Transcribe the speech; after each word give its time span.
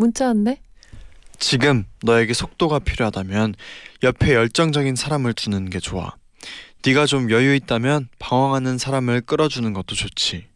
문자 0.00 0.28
왔네. 0.28 0.60
지금 1.38 1.84
너에게 2.02 2.32
속도가 2.32 2.78
필요하다면 2.80 3.54
옆에 4.02 4.34
열정적인 4.34 4.96
사람을 4.96 5.34
두는 5.34 5.68
게 5.68 5.78
좋아. 5.78 6.14
네가 6.84 7.04
좀 7.04 7.30
여유 7.30 7.54
있다면 7.54 8.08
방황하는 8.18 8.78
사람을 8.78 9.20
끌어주는 9.20 9.70
것도 9.74 9.94
좋지. 9.94 10.46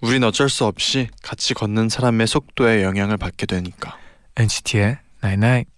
우린 0.00 0.24
어쩔 0.24 0.48
수 0.48 0.64
없이 0.64 1.08
같이 1.22 1.54
걷는 1.54 1.88
사람의 1.88 2.26
속도에 2.26 2.82
영향을 2.82 3.16
받게 3.16 3.46
되니까. 3.46 3.96
NCT의 4.36 4.98
Night 5.22 5.46
Night. 5.46 5.54
need 5.54 5.73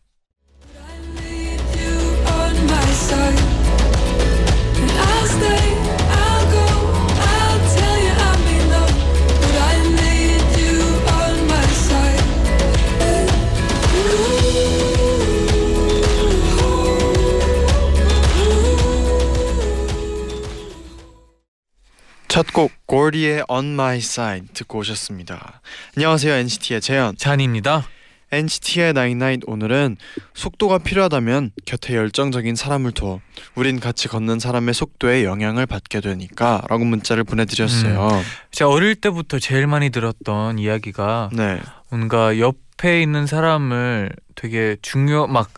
첫곡 22.37 22.71
고디의 22.85 23.45
On 23.49 23.65
My 23.73 23.97
Side 23.97 24.49
듣고 24.53 24.81
오셨습니다. 24.81 25.63
안녕하세요 25.97 26.35
NCT의 26.35 26.83
재현. 26.83 27.17
잔입니다. 27.17 27.89
NCT의 28.31 28.93
나인나인 28.93 29.41
오늘은 29.47 29.97
속도가 30.35 30.81
필요하다면 30.81 31.53
곁에 31.65 31.95
열정적인 31.95 32.55
사람을 32.55 32.93
둬. 32.93 33.23
우린 33.55 33.81
같이 33.81 34.07
걷는 34.09 34.39
사람의 34.39 34.75
속도에 34.75 35.25
영향을 35.25 35.65
받게 35.65 36.03
되니까 36.03 36.61
라고 36.69 36.85
문자를 36.85 37.25
보내드렸어요. 37.25 38.23
제가 38.51 38.71
어릴 38.71 38.97
때부터 38.97 39.39
제일 39.39 39.67
많이 39.67 39.89
들었던 39.89 40.59
이야기가 40.59 41.31
네, 41.33 41.59
뭔가 41.89 42.39
옆에 42.39 43.01
있는 43.01 43.27
사람을 43.27 44.11
되게 44.35 44.77
중요 44.83 45.27
막 45.27 45.49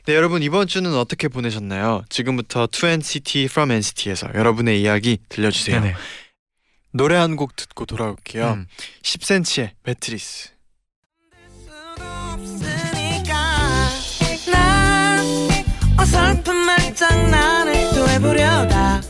네, 0.05 0.15
여러분 0.15 0.41
이번 0.41 0.65
주는 0.67 0.91
어떻게 0.95 1.27
보내셨나요? 1.27 2.03
지금부터 2.09 2.65
2NCT 2.67 3.45
from 3.45 3.71
NCT에서 3.71 4.29
여러분의 4.33 4.81
이야기 4.81 5.19
들려주세요. 5.29 5.79
네네. 5.81 5.95
노래 6.93 7.15
한 7.15 7.35
곡 7.37 7.55
듣고 7.55 7.85
돌아올게요. 7.85 8.51
음. 8.53 8.67
10cm의 9.03 9.71
배트리스. 9.83 10.49
난 14.51 15.25
어설픈 15.97 16.55
말장난을 16.55 17.73
또 17.95 18.07
해보려다 18.09 19.01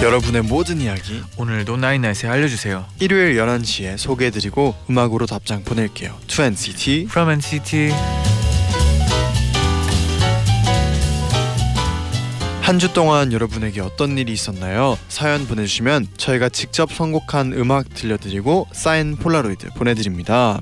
여러분의 0.04 0.42
모든 0.44 0.82
이야기 0.82 1.22
오늘도 1.38 1.78
나인나잇에 1.78 2.30
알려주세요. 2.30 2.86
일요일 3.00 3.38
11시에 3.38 3.98
소개해드리고 3.98 4.76
음악으로 4.90 5.26
답장 5.26 5.64
보낼게요. 5.64 6.18
2NCT 6.28 7.06
From 7.06 7.30
NCT. 7.32 7.94
한 12.70 12.78
주 12.78 12.94
동안 12.94 13.34
여러분에게 13.34 13.82
어떤 13.82 14.16
일이 14.20 14.32
있었나요? 14.32 14.96
사연 15.08 15.48
보내주시면 15.48 16.06
저희가 16.18 16.50
직접 16.50 16.94
선곡한 16.94 17.54
음악 17.54 17.92
들려드리고 17.96 18.68
사인 18.74 19.16
폴라로이드 19.16 19.70
보내드립니다. 19.70 20.60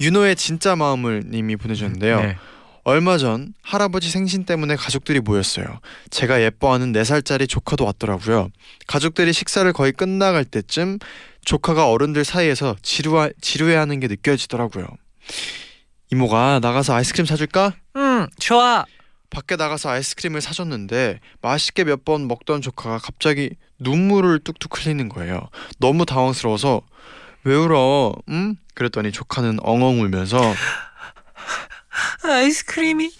윤호의 0.00 0.34
진짜 0.34 0.74
마음을 0.76 1.24
님이 1.26 1.56
보내주셨는데요. 1.56 2.20
네. 2.22 2.36
얼마 2.84 3.18
전 3.18 3.52
할아버지 3.60 4.08
생신 4.10 4.46
때문에 4.46 4.76
가족들이 4.76 5.20
모였어요. 5.20 5.66
제가 6.08 6.40
예뻐하는 6.40 6.92
4살짜리 6.92 7.46
조카도 7.50 7.84
왔더라고요. 7.84 8.48
가족들이 8.86 9.34
식사를 9.34 9.70
거의 9.74 9.92
끝나갈 9.92 10.46
때쯤 10.46 11.00
조카가 11.44 11.90
어른들 11.90 12.24
사이에서 12.24 12.76
지루하, 12.80 13.28
지루해하는 13.42 14.00
게 14.00 14.08
느껴지더라고요. 14.08 14.86
이모가 16.10 16.60
나가서 16.62 16.94
아이스크림 16.94 17.26
사줄까? 17.26 17.74
음, 17.96 18.26
좋아. 18.38 18.86
밖에 19.34 19.56
나가서 19.56 19.90
아이스크림을 19.90 20.40
사줬는데 20.40 21.20
맛있게 21.42 21.84
몇 21.84 22.04
번 22.04 22.28
먹던 22.28 22.62
조카가 22.62 22.98
갑자기 22.98 23.56
눈물을 23.78 24.40
뚝뚝 24.40 24.78
흘리는 24.78 25.08
거예요. 25.08 25.48
너무 25.78 26.06
당황스러워서 26.06 26.82
왜 27.44 27.54
울어? 27.54 28.14
응? 28.30 28.56
그랬더니 28.74 29.10
조카는 29.12 29.58
엉엉 29.62 30.00
울면서 30.00 30.40
아이스크림이 32.22 33.10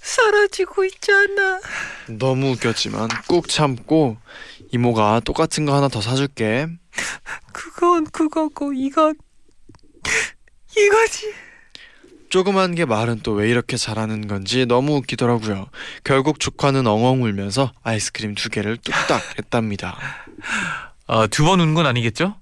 사라지고 0.00 0.84
있잖아 0.86 1.60
너무 2.08 2.50
웃겼지만 2.52 3.08
꾹 3.28 3.48
참고 3.48 4.16
이모가 4.72 5.20
똑같은 5.24 5.64
거 5.66 5.74
하나 5.74 5.88
더 5.88 6.00
사줄게. 6.00 6.66
그건 7.52 8.04
그거고 8.06 8.72
이건 8.72 9.14
이거지 10.76 11.32
조그만 12.36 12.74
게 12.74 12.86
말은 12.86 13.20
또 13.20 13.32
왜 13.34 13.50
이렇게 13.50 13.76
잘하는 13.76 14.26
건지 14.26 14.64
너무 14.64 14.96
웃기더라고요. 14.96 15.66
결국 16.02 16.40
조카는 16.40 16.86
엉엉 16.86 17.22
울면서 17.24 17.72
아이스크림 17.82 18.34
두 18.34 18.48
개를 18.48 18.78
뚝딱 18.78 19.38
했답니다. 19.38 19.98
어, 21.06 21.26
두번 21.26 21.60
운 21.60 21.74
건 21.74 21.84
아니겠죠? 21.84 22.36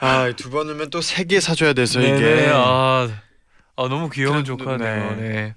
아, 0.00 0.32
두 0.36 0.50
번 0.50 0.68
울면 0.68 0.90
또 0.90 0.98
세 0.98 1.24
개 1.24 1.38
사줘야 1.38 1.72
돼서 1.72 2.00
이게 2.00 2.12
네네. 2.18 2.50
아, 2.52 3.08
아 3.76 3.88
너무 3.88 4.10
귀여운 4.10 4.44
조카네요. 4.44 5.16
네. 5.16 5.28
네. 5.28 5.54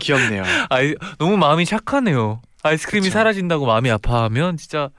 귀엽네요. 0.00 0.42
아이 0.68 0.94
너무 1.18 1.38
마음이 1.38 1.64
착하네요. 1.64 2.42
아이스크림이 2.64 3.06
그쵸. 3.06 3.14
사라진다고 3.14 3.64
마음이 3.64 3.90
아파하면 3.90 4.58
진짜 4.58 4.90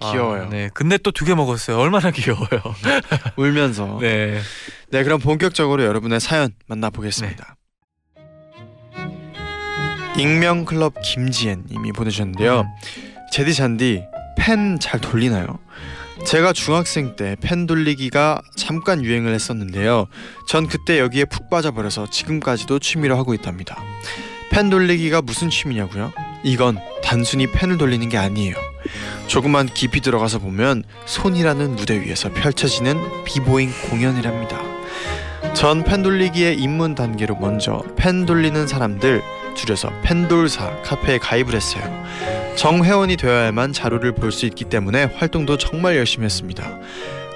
귀여워요. 0.00 0.42
아, 0.44 0.48
네. 0.48 0.68
근데 0.74 0.98
또 0.98 1.10
두 1.10 1.24
개 1.24 1.34
먹었어요. 1.34 1.78
얼마나 1.78 2.10
귀여워요. 2.10 2.46
울면서. 3.36 3.98
네. 4.00 4.40
네. 4.90 5.04
그럼 5.04 5.20
본격적으로 5.20 5.84
여러분의 5.84 6.20
사연 6.20 6.50
만나보겠습니다. 6.66 7.56
익명 10.18 10.64
클럽 10.64 10.94
김지엔 11.02 11.64
님이 11.70 11.92
보내주셨는데요. 11.92 12.60
음. 12.60 12.66
제디 13.32 13.54
잔디 13.54 14.02
펜 14.38 14.78
잘 14.80 15.00
돌리나요? 15.00 15.58
제가 16.24 16.52
중학생 16.54 17.14
때 17.16 17.36
펜 17.40 17.66
돌리기가 17.66 18.40
잠깐 18.56 19.04
유행을 19.04 19.34
했었는데요. 19.34 20.06
전 20.48 20.66
그때 20.66 20.98
여기에 20.98 21.26
푹 21.26 21.50
빠져버려서 21.50 22.08
지금까지도 22.10 22.78
취미로 22.78 23.16
하고 23.18 23.34
있답니다. 23.34 23.78
펜 24.50 24.70
돌리기가 24.70 25.20
무슨 25.22 25.50
취미냐고요? 25.50 26.12
이건 26.46 26.78
단순히 27.02 27.48
펜을 27.48 27.76
돌리는 27.76 28.08
게 28.08 28.16
아니에요. 28.18 28.54
조금만 29.26 29.66
깊이 29.66 30.00
들어가서 30.00 30.38
보면 30.38 30.84
손이라는 31.04 31.74
무대 31.74 32.00
위에서 32.00 32.30
펼쳐지는 32.32 33.24
비보잉 33.24 33.72
공연이랍니다. 33.90 34.62
전 35.54 35.82
펜 35.82 36.02
돌리기의 36.04 36.56
입문 36.58 36.94
단계로 36.94 37.34
먼저 37.36 37.82
펜 37.96 38.26
돌리는 38.26 38.66
사람들 38.68 39.22
줄여서 39.56 39.90
펜돌사 40.04 40.82
카페에 40.82 41.18
가입을 41.18 41.54
했어요. 41.54 41.82
정회원이 42.56 43.16
되어야만 43.16 43.72
자료를 43.72 44.12
볼 44.14 44.30
수 44.30 44.46
있기 44.46 44.66
때문에 44.66 45.04
활동도 45.16 45.58
정말 45.58 45.96
열심히 45.96 46.26
했습니다. 46.26 46.78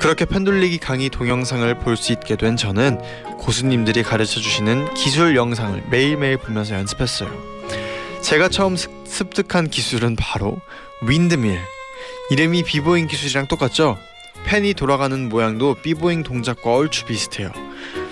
그렇게 0.00 0.24
펜돌리기 0.24 0.78
강의 0.78 1.08
동영상을 1.10 1.74
볼 1.80 1.96
수 1.96 2.12
있게 2.12 2.36
된 2.36 2.56
저는 2.56 3.00
고수님들이 3.38 4.04
가르쳐 4.04 4.38
주시는 4.38 4.94
기술 4.94 5.34
영상을 5.34 5.82
매일매일 5.90 6.36
보면서 6.36 6.74
연습했어요. 6.76 7.49
제가 8.22 8.48
처음 8.48 8.76
습- 8.76 8.90
습득한 9.06 9.68
기술은 9.70 10.16
바로 10.16 10.58
windmill. 11.02 11.58
이름이 12.30 12.62
비보잉 12.64 13.06
기술이랑 13.08 13.48
똑같죠? 13.48 13.98
펜이 14.44 14.74
돌아가는 14.74 15.28
모양도 15.28 15.74
비보잉 15.82 16.22
동작과 16.22 16.74
얼추 16.74 17.06
비슷해요. 17.06 17.50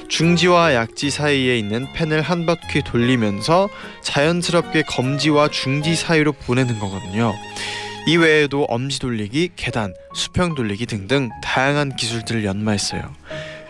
중지와 0.08 0.74
약지 0.74 1.10
사이에 1.10 1.58
있는 1.58 1.86
펜을 1.94 2.22
한 2.22 2.46
바퀴 2.46 2.82
돌리면서 2.82 3.68
자연스럽게 4.02 4.82
검지와 4.82 5.48
중지 5.48 5.94
사이로 5.94 6.32
보내는 6.32 6.78
거거든요. 6.78 7.34
이 8.06 8.16
외에도 8.16 8.64
엄지 8.64 8.98
돌리기, 9.00 9.50
계단, 9.56 9.94
수평 10.14 10.54
돌리기 10.54 10.86
등등 10.86 11.28
다양한 11.44 11.94
기술들을 11.96 12.44
연마했어요. 12.44 13.02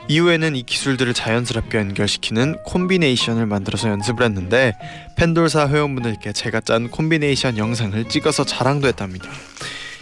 이후에는 0.09 0.57
이 0.57 0.63
기술들을 0.63 1.13
자연스럽게 1.15 1.79
연결시키는 1.79 2.63
콤비네이션을 2.65 3.47
만들어서 3.47 3.91
연습을 3.91 4.25
했는데 4.25 4.73
펜돌사 5.17 5.69
회원분들께 5.69 6.33
제가 6.33 6.61
짠 6.61 6.91
콤비네이션 6.91 7.59
영상을 7.59 8.09
찍어서 8.09 8.45
자랑도 8.45 8.89
했답니다. 8.89 9.29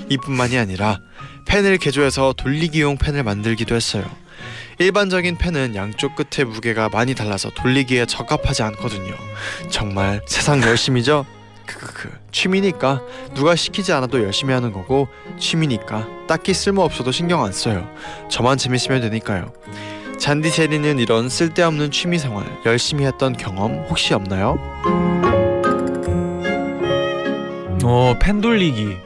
이뿐만이 0.08 0.56
아니라 0.58 1.00
펜을 1.46 1.78
개조해서 1.78 2.34
돌리기용 2.36 2.98
펜을 2.98 3.24
만들기도 3.24 3.74
했어요. 3.74 4.04
일반적인 4.78 5.38
펜은 5.38 5.74
양쪽 5.74 6.14
끝의 6.14 6.46
무게가 6.46 6.88
많이 6.90 7.14
달라서 7.14 7.50
돌리기에 7.50 8.06
적합하지 8.06 8.62
않거든요. 8.62 9.14
정말 9.70 10.20
세상 10.26 10.62
열심이죠? 10.62 11.24
크크크 11.66 12.10
취미니까 12.30 13.02
누가 13.34 13.56
시키지 13.56 13.92
않아도 13.92 14.22
열심히 14.22 14.54
하는 14.54 14.72
거고 14.72 15.08
취미니까 15.40 16.06
딱히 16.28 16.54
쓸모 16.54 16.82
없어도 16.82 17.10
신경 17.10 17.42
안 17.42 17.52
써요. 17.52 17.90
저만 18.30 18.58
재밌으면 18.58 19.00
되니까요. 19.00 19.52
잔디 20.18 20.50
제리는 20.50 20.98
이런 20.98 21.28
쓸데없는 21.28 21.90
취미 21.90 22.18
생활 22.18 22.46
열심히 22.64 23.04
했던 23.04 23.36
경험 23.36 23.84
혹시 23.88 24.14
없나요? 24.14 24.58
어, 27.84 28.14
펜 28.20 28.40
돌리기. 28.40 28.96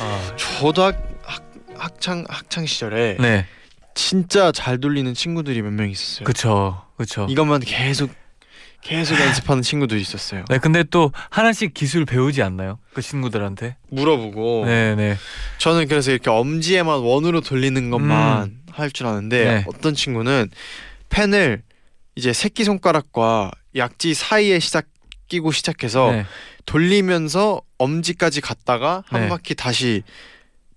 아, 0.00 0.36
저도 0.36 0.82
학, 0.84 0.96
학, 1.24 1.42
학창 1.76 2.24
학창 2.28 2.66
시절에 2.66 3.16
네. 3.18 3.46
진짜 3.94 4.52
잘 4.52 4.78
돌리는 4.78 5.12
친구들이 5.14 5.62
몇 5.62 5.72
명 5.72 5.90
있었어요. 5.90 6.24
그쵸. 6.24 6.82
그쵸. 6.96 7.26
이것만 7.28 7.60
계속 7.60 8.10
계속 8.82 9.18
연습하는 9.20 9.62
친구들이 9.62 10.00
있었어요. 10.00 10.44
네, 10.48 10.58
근데 10.58 10.82
또 10.84 11.12
하나씩 11.28 11.74
기술 11.74 12.06
배우지 12.06 12.42
않나요? 12.42 12.78
그 12.94 13.02
친구들한테? 13.02 13.76
물어보고 13.90 14.64
네, 14.64 14.94
네. 14.94 15.16
저는 15.58 15.86
그래서 15.88 16.10
이렇게 16.12 16.30
엄지에만 16.30 17.00
원으로 17.00 17.40
돌리는 17.42 17.90
것만 17.90 18.59
할 18.74 18.90
줄 18.90 19.06
아는데 19.06 19.44
네. 19.44 19.64
어떤 19.66 19.94
친구는 19.94 20.50
펜을 21.08 21.62
이제 22.16 22.32
새끼 22.32 22.64
손가락과 22.64 23.50
약지 23.76 24.14
사이에 24.14 24.58
시작 24.58 24.86
끼고 25.28 25.52
시작해서 25.52 26.10
네. 26.12 26.26
돌리면서 26.66 27.62
엄지까지 27.78 28.40
갔다가 28.40 29.04
한 29.06 29.22
네. 29.22 29.28
바퀴 29.28 29.54
다시 29.54 30.02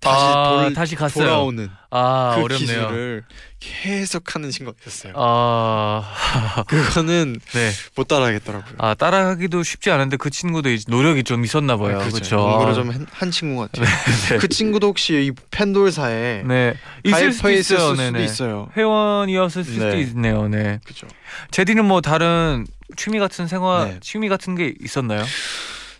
다시 0.04 0.24
아, 0.26 0.48
돌 0.62 0.74
다시 0.74 0.94
갔어요. 0.96 1.24
돌아오는 1.26 1.70
아, 1.90 2.32
그 2.36 2.42
어렵네요. 2.42 2.58
기술을 2.88 3.24
계속 3.58 4.34
하는 4.34 4.50
있었어요. 4.82 5.14
아, 5.16 6.64
그거는 6.68 7.40
네. 7.54 7.70
못 7.96 8.06
따라하겠더라고요. 8.08 8.74
아, 8.78 8.94
따라하기도 8.94 9.62
쉽지 9.62 9.90
않은데 9.90 10.16
그 10.18 10.28
친구도 10.28 10.68
노력이 10.88 11.24
좀 11.24 11.44
있었나 11.44 11.76
봐요. 11.76 11.98
그렇죠. 11.98 12.12
그렇죠. 12.12 12.36
연구를 12.36 12.74
좀한 12.74 13.06
한 13.10 13.30
친구 13.30 13.60
같아요. 13.62 13.86
네. 14.28 14.36
그 14.36 14.48
친구도 14.48 14.88
혹시 14.88 15.14
이 15.14 15.32
펜돌사에 15.50 16.42
네. 16.46 16.74
있을 17.04 17.32
수도 17.32 17.50
있어요. 17.50 17.78
수도 17.78 17.94
네네. 17.96 18.24
있어요. 18.24 18.68
회원이었을 18.76 19.64
수도 19.64 19.84
네. 19.86 20.00
있네요. 20.02 20.48
네. 20.48 20.80
그죠. 20.84 21.06
제디는 21.50 21.86
뭐 21.86 22.00
다른 22.02 22.66
취미 22.96 23.18
같은 23.18 23.46
생활, 23.48 23.88
네. 23.88 23.98
취미 24.00 24.28
같은 24.28 24.54
게 24.54 24.74
있었나요? 24.80 25.24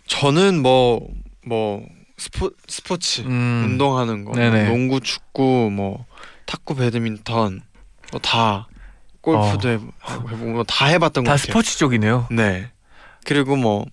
저는 0.07 0.61
뭐뭐 0.61 1.85
스포 2.17 2.51
스포츠 2.67 3.21
음. 3.21 3.63
운동하는 3.65 4.23
거, 4.25 4.31
뭐 4.31 4.39
네네. 4.39 4.69
농구, 4.69 4.99
축구, 5.01 5.69
뭐 5.71 6.05
탁구, 6.45 6.75
배드민턴 6.75 7.61
뭐다 8.11 8.67
골프도 9.21 9.69
해- 9.69 9.73
해보고 9.73 10.45
뭐 10.45 10.63
다 10.63 10.85
해봤던 10.85 11.23
것 11.23 11.31
어. 11.31 11.35
다 11.35 11.37
같아요. 11.37 11.51
스포츠 11.51 11.77
쪽이네요. 11.77 12.27
네. 12.31 12.71
그리고 13.25 13.55
뭐 13.55 13.85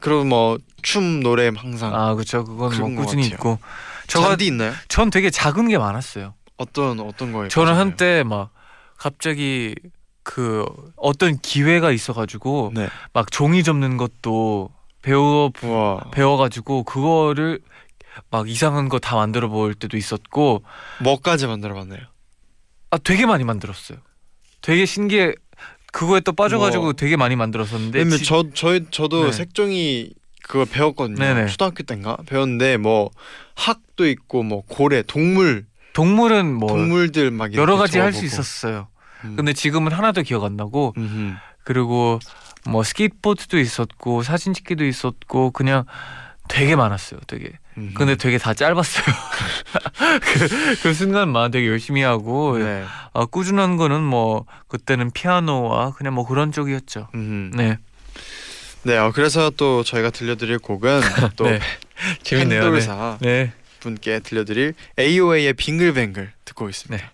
그리고 0.00 0.24
뭐춤 0.24 1.20
노래 1.20 1.50
항상 1.54 1.94
아, 1.94 2.14
그렇죠. 2.14 2.44
그건 2.44 2.70
뭐것 2.78 2.96
꾸준히 3.06 3.24
같아요. 3.24 3.34
있고. 3.34 3.58
저가 4.06 4.36
있나요? 4.40 4.72
전 4.88 5.10
되게 5.10 5.30
작은 5.30 5.68
게 5.68 5.76
많았어요. 5.78 6.34
어떤 6.56 7.00
어떤 7.00 7.32
거에 7.32 7.48
저는? 7.48 7.74
한때 7.74 8.22
막 8.24 8.50
갑자기 8.96 9.74
그 10.22 10.64
어떤 10.96 11.38
기회가 11.38 11.90
있어가지고 11.90 12.72
네. 12.74 12.88
막 13.12 13.30
종이 13.30 13.62
접는 13.62 13.96
것도 13.96 14.70
배워 15.02 15.50
우와 15.62 16.10
배워가지고 16.12 16.84
그거를 16.84 17.60
막 18.30 18.48
이상한 18.48 18.88
거 18.88 18.98
다 18.98 19.16
만들어 19.16 19.48
볼 19.48 19.74
때도 19.74 19.96
있었고 19.96 20.62
뭐까지 21.02 21.46
만들어봤나요? 21.46 22.00
아 22.90 22.98
되게 22.98 23.24
많이 23.26 23.44
만들었어요. 23.44 23.98
되게 24.60 24.84
신기해. 24.84 25.34
그거에 25.92 26.20
또 26.20 26.32
빠져가지고 26.32 26.82
뭐- 26.84 26.92
되게 26.92 27.16
많이 27.16 27.34
만들었었는데 27.36 28.04
지- 28.10 28.24
저 28.24 28.44
저희 28.54 28.84
저도 28.90 29.26
네. 29.26 29.32
색종이 29.32 30.10
그거 30.42 30.64
배웠거든요. 30.64 31.16
네네. 31.18 31.46
초등학교 31.46 31.82
때인가 31.82 32.16
배웠는데 32.26 32.76
뭐 32.76 33.10
학도 33.54 34.06
있고 34.08 34.42
뭐 34.42 34.62
고래 34.68 35.02
동물 35.02 35.66
동물은 35.92 36.52
뭐 36.54 36.68
동물들 36.68 37.30
막 37.30 37.54
여러 37.54 37.76
가지 37.76 37.98
할 37.98 38.12
수. 38.12 38.24
있었어요. 38.24 38.88
음. 39.24 39.34
근데 39.36 39.52
지금은 39.52 39.92
하나도 39.92 40.22
기억 40.22 40.44
안 40.44 40.56
나고 40.56 40.94
음흠. 40.96 41.34
그리고 41.64 42.18
뭐 42.66 42.82
스케이트보드도 42.82 43.58
있었고 43.58 44.22
사진 44.22 44.52
찍기도 44.54 44.84
있었고 44.84 45.50
그냥 45.50 45.84
되게 46.48 46.76
많았어요. 46.76 47.20
되게. 47.26 47.52
음흠. 47.78 47.94
근데 47.94 48.16
되게 48.16 48.36
다 48.36 48.54
짧았어요. 48.54 49.04
그, 50.20 50.82
그 50.82 50.94
순간만 50.94 51.52
되게 51.52 51.68
열심히 51.68 52.02
하고 52.02 52.58
네. 52.58 52.84
아, 53.12 53.24
꾸준한 53.24 53.76
거는 53.76 54.02
뭐 54.02 54.44
그때는 54.68 55.12
피아노와 55.12 55.92
그냥 55.92 56.14
뭐 56.14 56.26
그런 56.26 56.50
쪽이었죠. 56.52 57.08
음흠. 57.14 57.56
네. 57.56 57.78
네. 58.82 58.96
어, 58.96 59.12
그래서 59.14 59.50
또 59.50 59.84
저희가 59.84 60.10
들려드릴 60.10 60.58
곡은 60.58 61.00
또 61.36 61.44
네. 61.44 61.60
재밌네요. 62.22 62.70
네. 62.70 63.18
네. 63.20 63.52
분께 63.78 64.18
들려드릴 64.18 64.74
AOA의 64.98 65.54
빙글뱅글 65.54 66.32
듣고 66.44 66.68
있습니다. 66.68 67.04
네. 67.04 67.10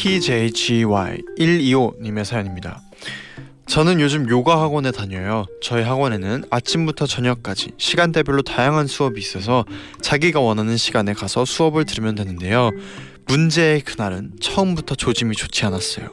TJGY125님의 0.00 2.24
사연입니다. 2.24 2.80
저는 3.66 4.00
요즘 4.00 4.26
요가 4.30 4.62
학원에 4.62 4.90
다녀요. 4.90 5.44
저희 5.62 5.84
학원에는 5.84 6.44
아침부터 6.50 7.06
저녁까지 7.06 7.72
시간대별로 7.76 8.40
다양한 8.42 8.86
수업이 8.86 9.20
있어서 9.20 9.66
자기가 10.00 10.40
원하는 10.40 10.78
시간에 10.78 11.12
가서 11.12 11.44
수업을 11.44 11.84
들으면 11.84 12.14
되는데요. 12.14 12.70
문제의 13.26 13.82
그날은 13.82 14.32
처음부터 14.40 14.94
조짐이 14.96 15.36
좋지 15.36 15.66
않았어요. 15.66 16.08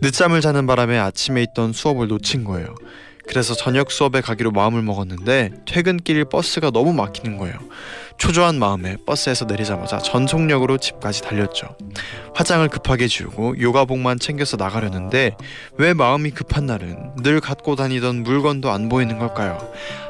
늦잠을 0.00 0.40
자는 0.40 0.66
바람에 0.66 0.98
아침에 0.98 1.44
있던 1.44 1.72
수업을 1.72 2.08
놓친 2.08 2.42
거예요. 2.44 2.74
그래서 3.28 3.54
저녁 3.54 3.92
수업에 3.92 4.20
가기로 4.20 4.50
마음을 4.50 4.82
먹었는데 4.82 5.52
퇴근길 5.64 6.24
버스가 6.24 6.72
너무 6.72 6.92
막히는 6.92 7.38
거예요. 7.38 7.56
초조한 8.18 8.58
마음에 8.58 8.96
버스에서 9.06 9.44
내리자마자 9.44 9.98
전속력으로 9.98 10.78
집까지 10.78 11.22
달렸죠. 11.22 11.76
화장을 12.34 12.66
급하게 12.68 13.08
지우고 13.08 13.60
요가복만 13.60 14.18
챙겨서 14.18 14.56
나가려는데 14.56 15.36
왜 15.78 15.94
마음이 15.94 16.30
급한 16.30 16.66
날은 16.66 17.16
늘 17.22 17.40
갖고 17.40 17.76
다니던 17.76 18.22
물건도 18.22 18.70
안 18.70 18.88
보이는 18.88 19.18
걸까요? 19.18 19.58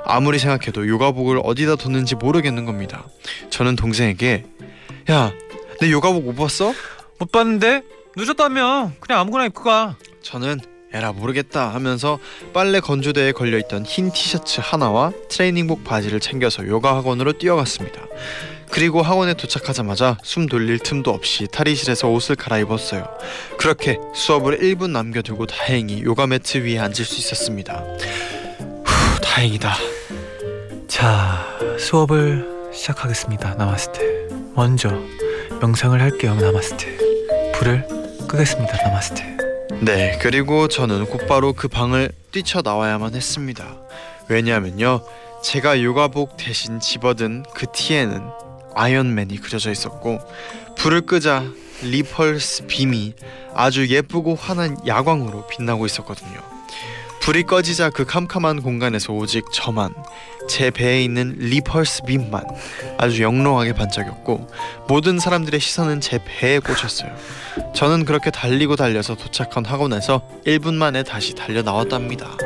아무리 0.05 0.39
생각해도 0.39 0.89
요가복을 0.89 1.41
어디다 1.43 1.77
뒀는지 1.77 2.15
모르겠는 2.17 2.65
겁니다. 2.65 3.07
저는 3.51 3.77
동생에게 3.77 4.45
야, 5.11 5.33
내 5.81 5.91
요가복 5.91 6.25
못 6.25 6.35
봤어? 6.35 6.73
못 7.19 7.33
봤는데 7.33 7.83
늦었다며 8.17 8.93
그냥 9.01 9.21
아무거나 9.21 9.47
입고 9.47 9.65
가. 9.65 9.97
저는 10.23 10.61
에라 10.95 11.13
모르겠다 11.13 11.73
하면서 11.73 12.19
빨래 12.53 12.81
건조대에 12.81 13.33
걸려있던 13.33 13.85
흰 13.87 14.13
티셔츠 14.13 14.61
하나와 14.63 15.13
트레이닝복 15.29 15.85
바지를 15.85 16.21
챙겨서 16.21 16.67
요가 16.67 16.97
학원으로 16.97 17.33
뛰어갔습니다. 17.39 18.03
그리고 18.71 19.03
학원에 19.03 19.35
도착하자마자 19.35 20.17
숨 20.23 20.47
돌릴 20.47 20.79
틈도 20.79 21.11
없이 21.11 21.47
탈의실에서 21.51 22.09
옷을 22.09 22.37
갈아입었어요. 22.37 23.07
그렇게 23.59 23.99
수업을 24.15 24.61
1분 24.61 24.91
남겨두고 24.91 25.47
다행히 25.47 26.03
요가 26.03 26.27
매트 26.27 26.59
위에 26.59 26.79
앉을 26.79 27.05
수 27.05 27.19
있었습니다. 27.19 27.85
후, 28.85 29.21
다행이다. 29.21 29.75
자 30.89 31.47
수업을 31.79 32.71
시작하겠습니다. 32.73 33.55
나마스테. 33.55 34.29
먼저 34.55 34.91
명상을 35.61 36.01
할게요. 36.01 36.35
나마스테. 36.35 36.97
불을 37.55 37.87
끄겠습니다. 38.27 38.77
나마스테. 38.85 39.52
네, 39.81 40.19
그리고 40.21 40.69
저는 40.69 41.07
곧바로 41.07 41.53
그 41.53 41.69
방을 41.69 42.13
뛰쳐나와야만 42.31 43.15
했습니다. 43.15 43.77
왜냐하면요, 44.29 45.03
제가 45.43 45.83
요가복 45.83 46.37
대신 46.37 46.79
집어든 46.79 47.45
그 47.55 47.67
티에는 47.73 48.23
아이언맨이 48.75 49.39
그려져 49.39 49.71
있었고 49.71 50.21
불을 50.77 51.03
끄자 51.03 51.45
repulse 51.83 52.67
beam이 52.67 53.15
아주 53.55 53.89
예쁘고 53.89 54.37
환한 54.37 54.77
야광으로 54.87 55.47
빛나고 55.49 55.85
있었거든요. 55.87 56.41
불이 57.21 57.45
꺼지자 57.45 57.91
그 57.91 58.05
캄캄한 58.05 58.63
공간에서 58.63 59.13
오직 59.13 59.45
저만 59.53 59.95
제 60.49 60.71
배에 60.71 61.03
있는 61.03 61.35
repulse 61.39 62.03
beam만 62.05 62.45
아주 62.99 63.23
영롱하게 63.23 63.73
반짝였고 63.75 64.49
모든 64.89 65.19
사람들의 65.19 65.59
시선은 65.61 66.01
제 66.01 66.19
배에 66.25 66.59
꽂혔어요. 66.59 67.15
저는 67.75 68.05
그렇게 68.05 68.31
달리고 68.31 68.77
달려서 68.77 69.15
도착한 69.17 69.65
학원에서 69.65 70.23
1분 70.47 70.75
만에 70.75 71.03
다시 71.03 71.35
달려 71.35 71.63
나왔답니다. 71.63 72.37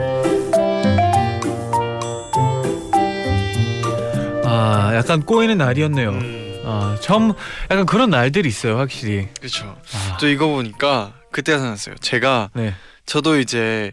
아 4.45 4.93
약간 4.95 5.23
꼬이는 5.23 5.59
날이었네요. 5.59 6.11
음, 6.11 6.62
아 6.65 6.97
처음 7.00 7.33
약간 7.71 7.87
그런 7.87 8.11
날들이 8.11 8.49
있어요. 8.49 8.79
확실히. 8.79 9.29
그렇죠. 9.38 9.76
아, 9.95 10.17
또 10.19 10.29
이거 10.29 10.47
보니까 10.49 11.12
그때가 11.33 11.59
생각났어요. 11.59 11.97
제가 12.00 12.50
네. 12.55 12.75
저도 13.05 13.38
이제 13.38 13.93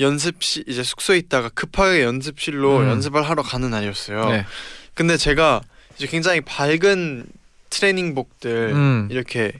연습실 0.00 0.64
이제 0.66 0.82
숙소에 0.82 1.18
있다가 1.18 1.48
급하게 1.50 2.02
연습실로 2.02 2.78
음. 2.78 2.88
연습을 2.88 3.22
하러 3.22 3.42
가는 3.42 3.70
날이었어요. 3.70 4.28
네. 4.30 4.46
근데 4.94 5.16
제가 5.16 5.60
이제 5.96 6.06
굉장히 6.06 6.40
밝은 6.40 7.26
트레이닝복들 7.70 8.72
음. 8.72 9.08
이렇게 9.10 9.52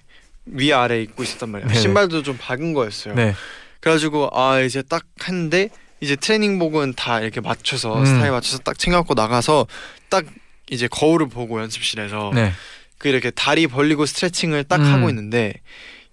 위 0.46 0.72
아래 0.72 1.00
입고 1.02 1.22
있었단 1.22 1.48
말이에요. 1.48 1.68
네네. 1.68 1.80
신발도 1.80 2.22
좀 2.22 2.36
밝은 2.38 2.74
거였어요. 2.74 3.14
네. 3.14 3.34
그래가지고 3.80 4.30
아 4.32 4.60
이제 4.60 4.82
딱 4.82 5.04
했는데 5.26 5.70
이제 6.00 6.16
트레이닝복은 6.16 6.94
다 6.94 7.20
이렇게 7.20 7.40
맞춰서 7.40 7.98
음. 7.98 8.04
스타일 8.04 8.30
맞춰서 8.30 8.58
딱 8.58 8.78
챙겨갖고 8.78 9.14
나가서 9.14 9.66
딱 10.08 10.26
이제 10.70 10.88
거울을 10.88 11.28
보고 11.28 11.60
연습실에서 11.60 12.32
네. 12.34 12.52
그 12.98 13.08
이렇게 13.08 13.30
다리 13.30 13.66
벌리고 13.66 14.06
스트레칭을 14.06 14.64
딱 14.64 14.80
음. 14.80 14.86
하고 14.86 15.08
있는데 15.08 15.54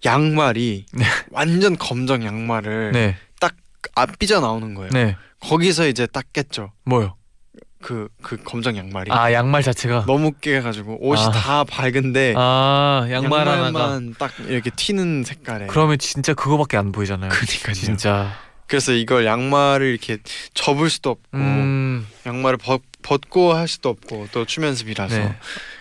양말이 0.05 0.85
네. 0.93 1.05
완전 1.29 1.77
검정 1.77 2.23
양말을 2.23 2.91
네. 2.91 3.17
안 3.95 4.07
삐져 4.19 4.39
나오는 4.39 4.73
거예요. 4.73 4.89
네. 4.91 5.15
거기서 5.39 5.87
이제 5.87 6.05
딱 6.07 6.31
깼죠. 6.33 6.71
뭐요? 6.85 7.15
그 7.81 8.09
그 8.21 8.37
검정 8.43 8.77
양말이 8.77 9.11
아 9.11 9.33
양말 9.33 9.63
자체가. 9.63 10.05
너무 10.05 10.31
깨가지고 10.39 10.97
옷이 11.01 11.19
아. 11.23 11.31
다 11.31 11.63
밝은데 11.63 12.35
아 12.37 13.07
양말 13.09 13.47
하나가. 13.47 13.65
양말만 13.67 14.15
딱 14.19 14.31
이렇게 14.47 14.69
튀는 14.69 15.23
색깔에. 15.23 15.65
그러면 15.67 15.97
진짜 15.97 16.33
그거밖에 16.35 16.77
안 16.77 16.91
보이잖아요. 16.91 17.29
그러니까요. 17.31 17.73
진짜. 17.73 18.33
그래서 18.67 18.91
이걸 18.93 19.25
양말을 19.25 19.87
이렇게 19.87 20.19
접을 20.53 20.89
수도 20.91 21.09
없고 21.09 21.37
음. 21.37 22.07
양말을 22.25 22.57
벗, 22.57 22.81
벗고 23.01 23.53
할 23.53 23.67
수도 23.67 23.89
없고 23.89 24.27
또 24.31 24.45
춤 24.45 24.63
연습이라서 24.63 25.17
네. 25.17 25.35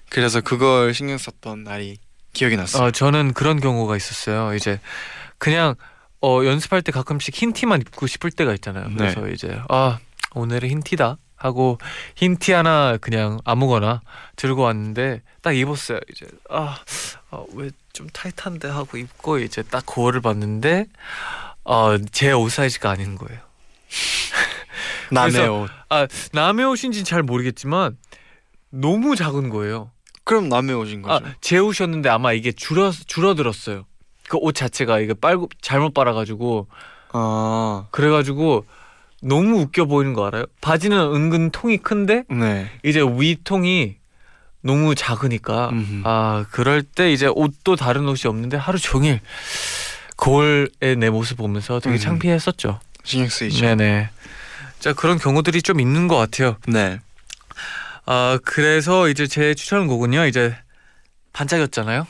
그래서 0.09 0.41
그걸 0.41 0.95
신경 0.95 1.19
썼던 1.19 1.65
날이 1.65 1.99
기억이 2.33 2.57
났어요. 2.57 2.85
어 2.85 2.91
저는 2.91 3.35
그런 3.35 3.61
경우가 3.61 3.97
있었어요. 3.97 4.55
이제 4.55 4.81
그냥 5.39 5.75
어 6.23 6.45
연습할 6.45 6.83
때 6.83 6.93
가끔씩 6.93 7.35
흰 7.35 7.53
티만 7.53 7.81
입고 7.81 8.07
싶을 8.07 8.31
때가 8.31 8.53
있잖아요. 8.55 8.89
네. 8.89 8.95
그래서 8.97 9.29
이제 9.29 9.61
아 9.69 9.99
오늘은 10.35 10.69
흰 10.69 10.83
티다 10.83 11.17
하고 11.37 11.79
흰 12.15 12.37
티 12.37 12.53
하나 12.53 12.99
그냥 13.01 13.39
아무거나 13.45 14.03
들고 14.37 14.63
왔는데 14.63 15.23
딱 15.43 15.57
입었어요. 15.57 15.99
이제 16.13 16.27
아왜 16.49 17.71
좀 17.93 18.09
타이트한데 18.13 18.69
하고 18.69 18.99
입고 18.99 19.39
이제 19.39 19.63
딱 19.63 19.85
거울을 19.87 20.21
봤는데 20.21 20.87
어 21.65 21.97
제 22.13 22.33
옷 22.33 22.51
사이즈가 22.53 22.91
아닌 22.91 23.17
거예요. 23.17 23.41
남의 25.11 25.49
옷. 25.49 25.71
아 25.89 26.07
남의 26.33 26.67
옷인지 26.67 27.05
잘 27.05 27.23
모르겠지만 27.23 27.97
너무 28.71 29.17
작은 29.17 29.49
거예요. 29.49 29.91
그럼 30.25 30.49
남의 30.49 30.77
옷인 30.77 31.03
거죠. 31.03 31.27
아, 31.27 31.35
제 31.41 31.59
옷이었는데 31.59 32.09
아마 32.09 32.33
이게 32.33 32.53
줄어 32.53 32.93
줄어들었어요. 32.93 33.85
그 34.31 34.39
옷 34.39 34.55
자체가 34.55 35.01
이게 35.01 35.13
빨고 35.13 35.49
잘못 35.61 35.93
빨아가지고 35.93 36.69
아, 37.13 37.87
그래가지고 37.91 38.65
너무 39.23 39.59
웃겨 39.63 39.87
보이는 39.87 40.15
거 40.15 40.27
알아요? 40.27 40.45
바지는 40.61 40.97
은근 40.99 41.51
통이 41.51 41.79
큰데 41.79 42.23
네. 42.31 42.71
이제 42.85 43.01
위 43.03 43.37
통이 43.43 43.97
너무 44.63 44.95
작으니까 44.95 45.71
음흠. 45.71 46.03
아 46.05 46.45
그럴 46.53 46.83
때 46.83 47.13
이제 47.13 47.27
옷도 47.27 47.75
다른 47.77 48.07
옷이 48.09 48.29
없는데 48.29 48.57
하루 48.57 48.79
종일 48.79 49.21
거울에 50.17 50.95
내 50.97 51.11
모습 51.11 51.37
보면서 51.39 51.81
되게 51.81 51.97
음. 51.97 51.99
창피했었죠. 51.99 52.79
신경 53.03 53.29
쓰이죠. 53.29 53.67
네네. 53.67 54.11
자 54.79 54.93
그런 54.93 55.19
경우들이 55.19 55.63
좀 55.63 55.81
있는 55.81 56.07
것 56.09 56.17
같아요. 56.17 56.57
네. 56.69 57.01
아 58.07 58.39
그래서 58.45 59.09
이제 59.09 59.27
제 59.27 59.55
추천곡은요 59.55 60.27
이제 60.27 60.55
반짝였잖아요. 61.33 62.07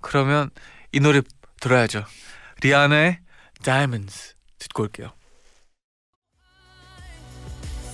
그러면 0.00 0.50
이 0.92 1.00
노래 1.00 1.22
들어야죠. 1.59 2.05
리아나의 2.61 3.19
Diamonds 3.63 4.35
듣고 4.59 4.83
올게요. 4.83 5.13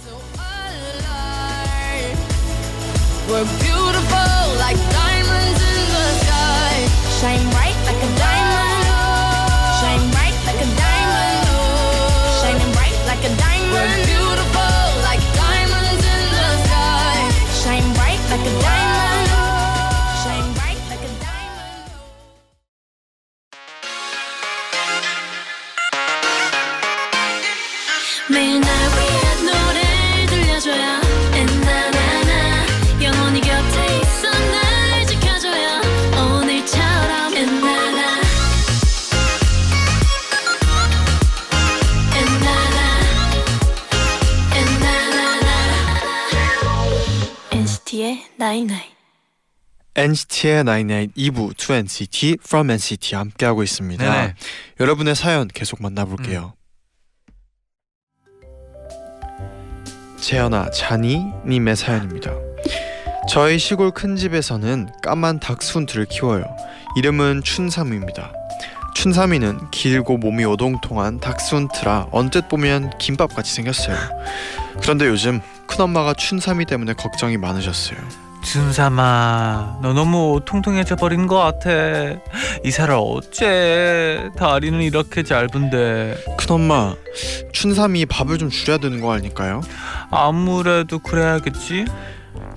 So 0.03 0.15
alive. 0.39 2.19
We're 3.27 3.45
beautiful 3.59 4.57
like 4.57 4.77
diamonds 4.91 5.62
in 5.62 5.86
the 5.93 6.07
sky. 6.24 6.88
Shine 7.19 7.45
매일 28.31 28.59
날 28.59 28.71
위한 28.71 29.45
노래를 29.45 30.26
들려줘요 30.26 31.00
엔나나나 31.35 32.66
영원히 33.02 33.40
곁에 33.43 34.00
있어 34.00 34.31
날 34.31 35.07
지켜줘요 35.07 35.83
오늘처럼 36.16 37.37
엔나나 37.37 38.21
엔나나 42.16 43.00
엔나나나 44.54 45.50
NCT의 47.50 48.25
night 48.38 48.66
night 48.66 48.94
NCT의 49.97 50.64
99 50.64 51.12
2부 51.14 51.54
2NCT 51.54 52.38
From 52.40 52.71
NCT 52.71 53.14
함께하고 53.14 53.62
있습니다. 53.62 54.02
네네. 54.02 54.35
여러분의 54.81 55.14
사연 55.14 55.47
계속 55.47 55.81
만나볼게요. 55.81 56.54
재현아 60.25 60.71
자니 60.71 61.23
님의 61.47 61.76
사연입니다. 61.76 62.31
저희 63.28 63.59
시골 63.59 63.90
큰 63.90 64.16
집에서는 64.16 64.88
까만 65.02 65.38
닭순들을 65.38 66.07
키워요. 66.07 66.45
이름은 66.97 67.43
춘삼이입니다. 67.45 68.33
춘삼이는 68.95 69.71
길고 69.71 70.16
몸이 70.16 70.47
오동통한 70.47 71.21
닥스훈트라 71.21 72.09
언뜻 72.11 72.49
보면 72.49 72.97
김밥같이 72.99 73.52
생겼어요. 73.52 73.99
그런데 74.81 75.09
요즘 75.09 75.43
큰엄마가 75.66 76.14
춘삼이 76.14 76.64
때문에 76.64 76.95
걱정이 76.95 77.37
많으셨어요. 77.37 77.99
준삼아 78.44 79.78
너 79.82 79.92
너무 79.94 80.40
통통해져 80.44 80.96
버린 80.96 81.26
것 81.26 81.36
같아. 81.38 81.70
이사를 82.62 82.94
어째 82.94 84.30
다리는 84.36 84.80
이렇게 84.82 85.22
짧은데. 85.22 86.16
큰엄마, 86.38 86.94
춘삼이 87.52 88.06
밥을 88.06 88.38
좀 88.38 88.50
줄여야 88.50 88.78
되는 88.78 89.00
거 89.00 89.12
아닐까요? 89.12 89.62
아무래도 90.10 90.98
그래야겠지 90.98 91.86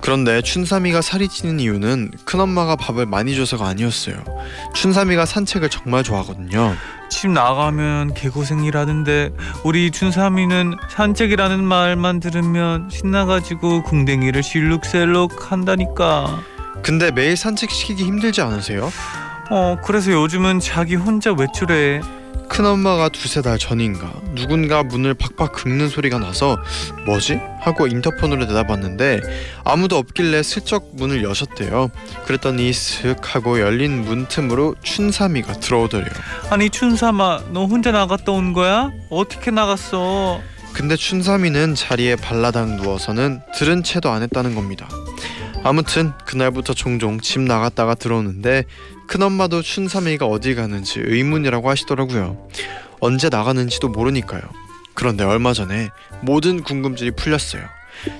그런데 0.00 0.40
춘삼이가 0.40 1.02
살이 1.02 1.28
찌는 1.28 1.60
이유는 1.60 2.12
큰엄마가 2.24 2.76
밥을 2.76 3.06
많이 3.06 3.34
줘서가 3.36 3.66
아니었어요. 3.66 4.16
춘삼이가 4.74 5.26
산책을 5.26 5.68
정말 5.68 6.02
좋아하거든요. 6.02 6.74
집 7.10 7.30
나가면 7.30 8.14
개고생이라는데 8.14 9.30
우리 9.64 9.90
준삼이는 9.90 10.76
산책이라는 10.90 11.64
말만 11.64 12.20
들으면 12.20 12.88
신나가지고 12.90 13.82
궁뎅이를 13.82 14.42
실룩셀룩 14.42 15.50
한다니까 15.50 16.40
근데 16.82 17.10
매일 17.10 17.36
산책 17.36 17.70
시키기 17.70 18.04
힘들지 18.04 18.40
않으세요? 18.40 18.90
어 19.50 19.78
그래서 19.82 20.12
요즘은 20.12 20.60
자기 20.60 20.94
혼자 20.94 21.32
외출해 21.32 22.02
큰엄마가 22.48 23.10
두세 23.10 23.42
달 23.42 23.58
전인가 23.58 24.12
누군가 24.34 24.82
문을 24.82 25.14
팍팍 25.14 25.52
긁는 25.52 25.88
소리가 25.88 26.18
나서 26.18 26.58
뭐지? 27.06 27.40
하고 27.60 27.86
인터폰으로 27.86 28.46
내다봤는데 28.46 29.20
아무도 29.64 29.96
없길래 29.96 30.42
슬쩍 30.42 30.90
문을 30.94 31.22
여셨대요. 31.22 31.90
그랬더니 32.26 32.72
슥 32.72 33.16
하고 33.34 33.60
열린 33.60 34.04
문틈으로 34.04 34.74
춘삼이가 34.82 35.54
들어오더래요. 35.54 36.10
아니 36.50 36.70
춘삼아 36.70 37.44
너 37.52 37.66
혼자 37.66 37.92
나갔다 37.92 38.32
온 38.32 38.52
거야? 38.52 38.90
어떻게 39.10 39.50
나갔어? 39.50 40.40
근데 40.72 40.96
춘삼이는 40.96 41.74
자리에 41.74 42.16
발라당 42.16 42.76
누워서는 42.76 43.40
들은 43.56 43.82
채도 43.82 44.10
안 44.10 44.22
했다는 44.22 44.54
겁니다. 44.54 44.88
아무튼 45.64 46.12
그날부터 46.24 46.72
종종 46.74 47.20
집 47.20 47.40
나갔다가 47.40 47.94
들어오는데 47.94 48.64
큰엄마도 49.06 49.62
춘삼이가 49.62 50.26
어디 50.26 50.54
가는지 50.54 51.00
의문이라고 51.00 51.68
하시더라고요. 51.68 52.48
언제 53.00 53.28
나가는지도 53.28 53.88
모르니까요. 53.88 54.42
그런데 54.94 55.24
얼마 55.24 55.52
전에 55.52 55.90
모든 56.22 56.62
궁금증이 56.62 57.12
풀렸어요. 57.12 57.62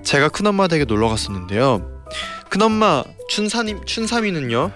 제가 0.02 0.28
큰엄마 0.28 0.68
댁에 0.68 0.84
놀러 0.84 1.08
갔었는데요. 1.08 2.02
큰엄마 2.50 3.04
춘삼이 3.28 3.76
춘삼이는요? 3.86 4.70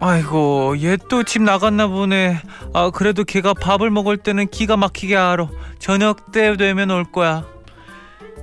아이고 0.00 0.76
얘 0.80 0.96
또 0.96 1.22
집 1.24 1.42
나갔나 1.42 1.86
보네 1.86 2.40
아 2.72 2.88
그래도 2.90 3.22
걔가 3.22 3.52
밥을 3.52 3.90
먹을 3.90 4.16
때는 4.16 4.48
기가 4.48 4.78
막히게 4.78 5.14
알아 5.14 5.48
저녁 5.78 6.32
때 6.32 6.56
되면 6.56 6.90
올 6.90 7.04
거야 7.04 7.44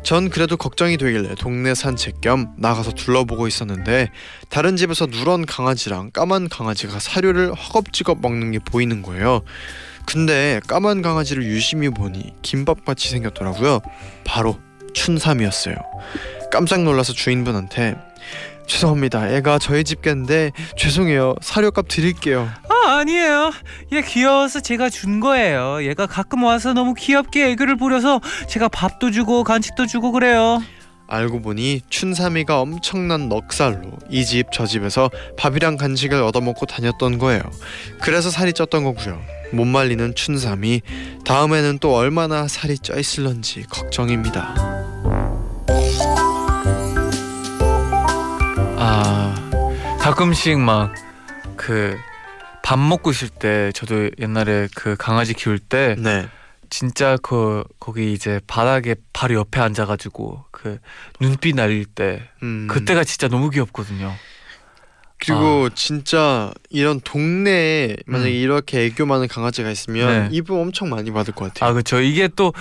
전 0.03 0.29
그래도 0.29 0.57
걱정이 0.57 0.97
되길래 0.97 1.35
동네 1.35 1.75
산책 1.75 2.21
겸 2.21 2.53
나가서 2.57 2.91
둘러보고 2.91 3.47
있었는데 3.47 4.09
다른 4.49 4.77
집에서 4.77 5.05
누런 5.05 5.45
강아지랑 5.45 6.11
까만 6.11 6.49
강아지가 6.49 6.99
사료를 6.99 7.53
허겁지겁 7.53 8.19
먹는 8.21 8.51
게 8.51 8.59
보이는 8.59 9.01
거예요. 9.01 9.41
근데 10.05 10.59
까만 10.67 11.01
강아지를 11.01 11.43
유심히 11.43 11.89
보니 11.89 12.33
김밥같이 12.41 13.09
생겼더라고요. 13.09 13.81
바로 14.23 14.59
춘삼이었어요. 14.93 15.75
깜짝 16.51 16.81
놀라서 16.81 17.13
주인분한테 17.13 17.95
죄송합니다. 18.69 19.29
애가 19.31 19.57
저희 19.59 19.83
집 19.83 20.01
갠데 20.01 20.51
죄송해요. 20.77 21.35
사료값 21.41 21.87
드릴게요. 21.89 22.47
아 22.69 22.97
아니에요 22.99 23.51
얘 23.91 24.01
귀여워서 24.01 24.61
제가 24.61 24.89
준 24.89 25.19
거예요 25.19 25.83
얘가 25.83 26.05
가끔 26.05 26.43
와서 26.43 26.73
너무 26.73 26.93
귀엽게 26.93 27.51
애교를 27.51 27.75
부려서 27.77 28.19
제가 28.47 28.67
밥도 28.69 29.11
주고 29.11 29.43
간식도 29.43 29.85
주고 29.85 30.11
그래요 30.11 30.61
알고 31.07 31.41
보니 31.41 31.81
춘삼이가 31.89 32.59
엄청난 32.61 33.29
넉살로 33.29 33.91
이 34.09 34.23
집 34.25 34.47
저 34.53 34.65
집에서 34.65 35.09
밥이랑 35.37 35.77
간식을 35.77 36.21
얻어먹고 36.21 36.65
다녔던 36.67 37.17
거예요. 37.17 37.41
그래서 38.01 38.29
살이 38.29 38.51
쪘던 38.53 38.83
거고요. 38.83 39.19
못 39.51 39.65
말리는 39.65 40.13
춘삼이 40.15 40.81
다음에는 41.25 41.79
또 41.79 41.95
얼마나 41.95 42.47
살이 42.47 42.77
쪄 42.77 42.97
있을런지 42.99 43.63
걱정입니다. 43.63 44.68
가끔씩 50.11 50.59
막 50.59 50.93
그 51.55 51.97
밥 52.69 52.77
먹고 52.77 53.09
있을 53.09 53.29
때 53.29 53.71
저도 53.73 54.11
옛날에 54.19 54.67
그 54.75 54.95
강아지 54.95 55.33
키울 55.33 55.57
때 55.57 55.95
네. 55.97 56.27
진짜 56.69 57.17
그 57.23 57.63
거기 57.79 58.13
이제 58.13 58.39
바닥에 58.45 58.95
바로 59.11 59.33
옆에 59.35 59.59
앉아가지고 59.59 60.45
그 60.51 60.77
눈빛 61.19 61.55
날릴 61.55 61.85
때 61.85 62.29
음, 62.43 62.67
그때가 62.69 63.03
진짜 63.03 63.27
너무 63.27 63.49
귀엽거든요. 63.49 64.13
그리고 65.17 65.69
진짜 65.73 66.51
이런 66.69 67.01
동네에 67.01 67.97
만약에 68.05 68.29
음. 68.29 68.35
이렇게 68.35 68.85
애교 68.85 69.05
많은 69.07 69.27
강아지가 69.27 69.71
있으면 69.71 70.29
네. 70.29 70.35
이쁨 70.35 70.57
엄청 70.57 70.89
많이 70.89 71.11
받을 71.11 71.33
것 71.33 71.45
같아요. 71.45 71.69
아 71.69 71.73
그렇죠. 71.73 71.99
이게 71.99 72.27
또 72.35 72.53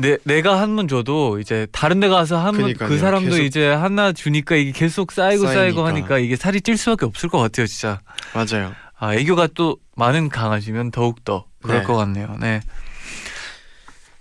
내, 0.00 0.16
내가 0.24 0.60
한 0.60 0.76
번 0.76 0.86
줘도 0.88 1.38
이제 1.40 1.66
다른 1.72 2.00
데 2.00 2.08
가서 2.08 2.38
그니까요. 2.52 2.88
그 2.88 2.98
사람도 2.98 3.30
계속 3.30 3.42
이제 3.44 3.68
하나 3.68 4.12
주니까 4.12 4.56
이게 4.56 4.72
계속 4.72 5.12
쌓이고 5.12 5.44
쌓이고 5.46 5.54
쌓이니까. 5.82 5.86
하니까 5.86 6.18
이게 6.18 6.36
살이 6.36 6.60
찔 6.60 6.76
수밖에 6.76 7.04
없을 7.06 7.28
것 7.28 7.38
같아요, 7.38 7.66
진짜. 7.66 8.00
맞아요. 8.34 8.74
아 8.98 9.14
애교가 9.14 9.48
또 9.54 9.78
많은 9.96 10.28
강아지면 10.28 10.90
더욱 10.90 11.24
더 11.24 11.46
그럴 11.62 11.78
네. 11.80 11.84
것 11.84 11.96
같네요. 11.96 12.36
네. 12.40 12.60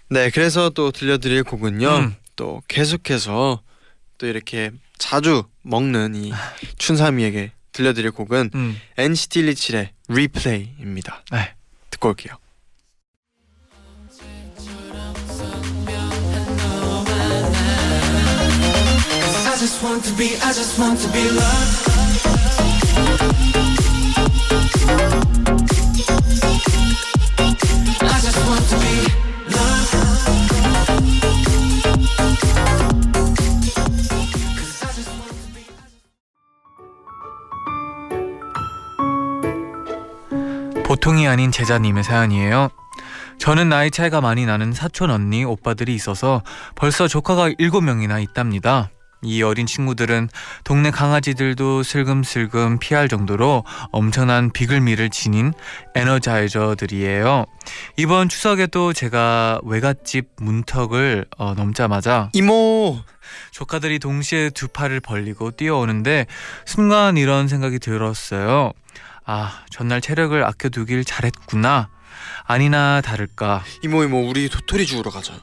네, 0.09 0.29
그래서 0.29 0.69
또 0.69 0.91
들려드릴 0.91 1.43
곡은요. 1.43 1.89
음. 1.89 2.15
또 2.35 2.61
계속해서 2.67 3.61
또 4.17 4.27
이렇게 4.27 4.71
자주 4.97 5.43
먹는 5.63 6.15
이 6.15 6.31
춘삼이에게 6.77 7.51
들려드릴 7.73 8.11
곡은 8.11 8.51
음. 8.55 8.79
NCT 8.97 9.43
127의 9.43 9.89
Replay입니다. 10.09 11.23
네. 11.31 11.53
듣고 11.91 12.09
올게요. 12.09 12.35
Just 19.67 19.83
want 19.83 20.01
to 20.01 20.13
be, 20.15 20.37
I 20.37 20.53
just 20.53 20.79
want 20.79 20.97
to 21.01 21.11
be 21.11 21.29
loved. 21.29 21.89
I 27.99 28.19
just 28.21 28.39
want 28.47 28.63
to 28.69 28.77
be 28.79 28.95
loved. 29.51 29.91
'Cause 34.55 34.85
I 34.85 34.91
just 34.95 35.11
want 35.19 35.35
to 35.35 35.51
be. 40.71 40.83
보통이 40.83 41.27
아닌 41.27 41.51
제자님의 41.51 42.05
사연이에요. 42.05 42.69
저는 43.37 43.67
나이 43.67 43.91
차이가 43.91 44.21
많이 44.21 44.45
나는 44.45 44.71
사촌 44.71 45.11
언니, 45.11 45.43
오빠들이 45.43 45.93
있어서 45.93 46.41
벌써 46.75 47.09
조카가 47.09 47.51
일곱 47.57 47.81
명이나 47.81 48.19
있답니다. 48.19 48.91
이 49.23 49.41
어린 49.41 49.65
친구들은 49.65 50.29
동네 50.63 50.91
강아지들도 50.91 51.83
슬금슬금 51.83 52.79
피할 52.79 53.07
정도로 53.07 53.63
엄청난 53.91 54.51
비글미를 54.51 55.09
지닌 55.09 55.53
에너자이저들이에요. 55.95 57.45
이번 57.97 58.29
추석에도 58.29 58.93
제가 58.93 59.59
외갓집 59.63 60.27
문턱을 60.37 61.25
어, 61.37 61.53
넘자마자 61.55 62.29
이모, 62.33 62.99
조카들이 63.51 63.99
동시에 63.99 64.51
두 64.51 64.67
팔을 64.67 64.99
벌리고 64.99 65.51
뛰어오는데 65.51 66.27
순간 66.65 67.17
이런 67.17 67.47
생각이 67.47 67.79
들었어요. 67.79 68.71
아, 69.25 69.63
전날 69.69 69.99
체력을 69.99 70.41
아껴두길 70.43 71.03
잘했구나. 71.03 71.89
아니나 72.45 73.01
다를까. 73.01 73.63
이모, 73.83 74.03
이모, 74.03 74.27
우리 74.29 74.49
도토리 74.49 74.85
주우러 74.85 75.11
가자. 75.11 75.33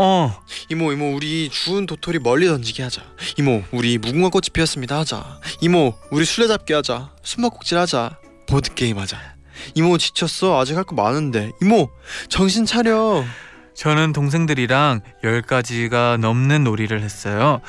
어, 0.00 0.32
이모, 0.68 0.92
이모, 0.92 1.14
우리 1.16 1.48
주운 1.50 1.84
도토리 1.86 2.20
멀리 2.20 2.46
던지기 2.46 2.82
하자. 2.82 3.02
이모, 3.36 3.64
우리 3.72 3.98
무궁화 3.98 4.28
꽃이 4.30 4.44
피었습니다 4.52 4.98
하자. 5.00 5.40
이모, 5.60 5.94
우리 6.12 6.24
술래잡기 6.24 6.72
하자. 6.72 7.10
숨바꼭질 7.24 7.76
하자. 7.78 8.16
보드 8.46 8.72
게임 8.74 8.98
하자. 8.98 9.18
이모 9.74 9.98
지쳤어. 9.98 10.60
아직 10.60 10.76
할 10.76 10.84
거 10.84 10.94
많은데. 10.94 11.50
이모, 11.60 11.90
정신 12.28 12.64
차려. 12.64 13.24
저는 13.74 14.12
동생들이랑 14.12 15.00
열 15.24 15.42
가지가 15.42 16.18
넘는 16.20 16.62
놀이를 16.64 17.02
했어요. 17.02 17.60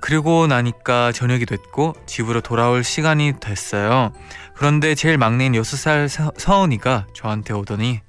그리고 0.00 0.46
나니까 0.48 1.12
저녁이 1.12 1.46
됐고 1.46 1.94
집으로 2.06 2.40
돌아올 2.40 2.82
시간이 2.84 3.34
됐어요. 3.40 4.12
그런데 4.54 4.94
제일 4.96 5.16
막내인 5.16 5.54
여섯 5.54 5.76
살 5.76 6.08
서- 6.08 6.32
서은이가 6.36 7.06
저한테 7.14 7.52
오더니 7.54 8.00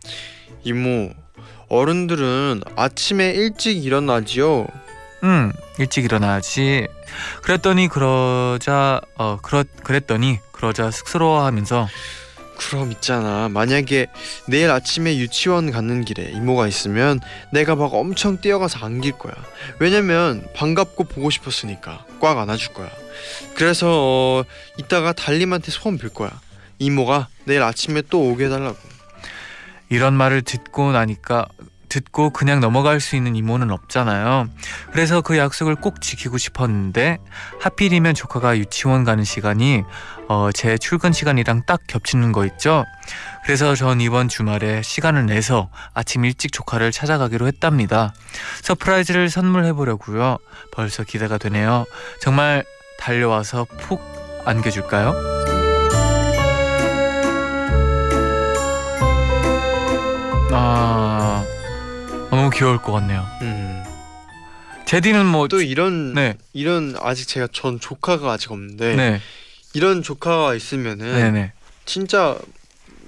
이모, 0.64 1.10
어른들은 1.70 2.62
아침에 2.76 3.32
일찍 3.32 3.86
일어나지요. 3.86 4.68
음 5.24 5.52
일찍 5.78 6.06
일어나지. 6.06 6.88
그랬더니 7.42 7.88
그러자 7.88 9.02
어 9.16 9.38
그렇 9.42 9.64
그랬더니 9.84 10.40
그러자 10.52 10.92
쑥스러워하면서. 10.92 11.88
그럼 12.60 12.92
있잖아. 12.92 13.48
만약에 13.48 14.08
내일 14.48 14.70
아침에 14.70 15.16
유치원 15.16 15.72
가는 15.72 16.04
길에 16.04 16.30
이모가 16.34 16.68
있으면 16.68 17.22
내가 17.54 17.76
막 17.76 17.94
엄청 17.94 18.42
뛰어가서 18.42 18.86
안길 18.86 19.14
거야. 19.14 19.34
왜냐면 19.80 20.46
반갑고 20.56 21.06
보고 21.06 21.30
싶었으니까 21.30 22.06
꽉 22.20 22.38
안아줄 22.38 22.74
거야. 22.74 22.90
그래서 23.56 23.88
어, 23.90 24.44
이따가 24.78 25.14
달님한테 25.14 25.72
소원 25.72 25.98
빌 25.98 26.10
거야. 26.10 26.30
이모가 26.80 27.30
내일 27.46 27.64
아침에 27.64 28.02
또 28.10 28.30
오게 28.30 28.46
해달라고 28.46 28.78
이런 29.90 30.14
말을 30.14 30.42
듣고 30.44 30.92
나니까 30.92 31.48
듣고 31.90 32.30
그냥 32.30 32.60
넘어갈 32.60 33.00
수 33.00 33.16
있는 33.16 33.36
이모는 33.36 33.72
없잖아요. 33.72 34.48
그래서 34.92 35.22
그 35.22 35.38
약속을 35.38 35.76
꼭 35.76 36.02
지키고 36.02 36.38
싶었는데 36.38 37.18
하필이면 37.60 38.14
조카가 38.14 38.58
유치원 38.58 39.04
가는 39.04 39.24
시간이 39.24 39.84
어, 40.30 40.52
제 40.54 40.78
출근 40.78 41.12
시간이랑 41.12 41.64
딱 41.66 41.82
겹치는 41.88 42.32
거 42.32 42.46
있죠. 42.46 42.86
그래서 43.44 43.74
전 43.74 44.00
이번 44.00 44.28
주말에 44.30 44.84
시간을 44.84 45.26
내서 45.26 45.70
아침 45.96 46.24
일찍 46.24 46.52
조카를 46.52 46.92
찾아가기로 46.92 47.48
했답니다. 47.48 48.14
surprise를 48.62 49.30
선물해 49.30 49.74
보려고요. 49.74 50.38
벌써 50.72 51.04
기대가 51.04 51.40
되네요. 51.40 51.86
정말 52.22 52.64
달려와서 53.00 53.66
푹 53.80 54.00
안겨줄까요? 54.46 55.49
아 60.52 61.46
너무 62.30 62.50
귀여울 62.50 62.78
것 62.82 62.92
같네요. 62.94 63.26
음. 63.42 63.84
제디는 64.86 65.26
뭐 65.26 65.48
또 65.48 65.62
이런 65.62 66.14
네. 66.14 66.36
이런 66.54 66.96
아직 67.00 67.28
제가 67.28 67.48
전 67.52 67.80
조카가 67.80 68.32
아직 68.32 68.52
없는데 68.52 68.96
네. 68.96 69.22
이런 69.74 70.02
조카가 70.02 70.56
있으면은 70.56 71.14
네, 71.14 71.32
네. 71.32 71.54
진짜 71.86 72.38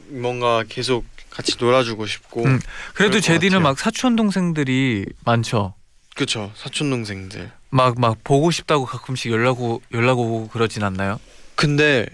뭔가 0.10 0.63
계속 0.67 1.06
같이 1.32 1.56
놀아주고 1.60 2.06
싶고 2.06 2.43
음, 2.45 2.60
그래도 2.93 3.19
제디는. 3.19 3.62
막 3.63 3.80
사촌 3.80 4.15
동생들이 4.15 5.06
많죠. 5.25 5.73
그쵸 6.15 6.51
사촌 6.56 6.89
동생들 6.89 7.49
막 7.69 7.97
막 7.97 8.17
보고 8.23 8.51
싶다고 8.51 8.86
가끔씩 8.86 9.32
연락 9.32 9.62
오 9.62 9.82
연락 9.93 10.19
오고 10.19 10.49
그러진 10.49 10.84
않나요? 10.84 11.19
근데 11.56 12.06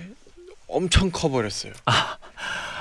엄청 0.68 1.10
커버렸어요 1.12 1.74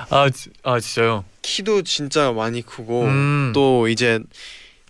아, 0.09 0.29
지- 0.29 0.51
아 0.63 0.79
진짜요? 0.79 1.25
키도 1.47 1.83
진짜 1.83 2.33
많이 2.33 2.61
크고 2.61 3.05
음. 3.05 3.51
또 3.55 3.87
이제 3.87 4.19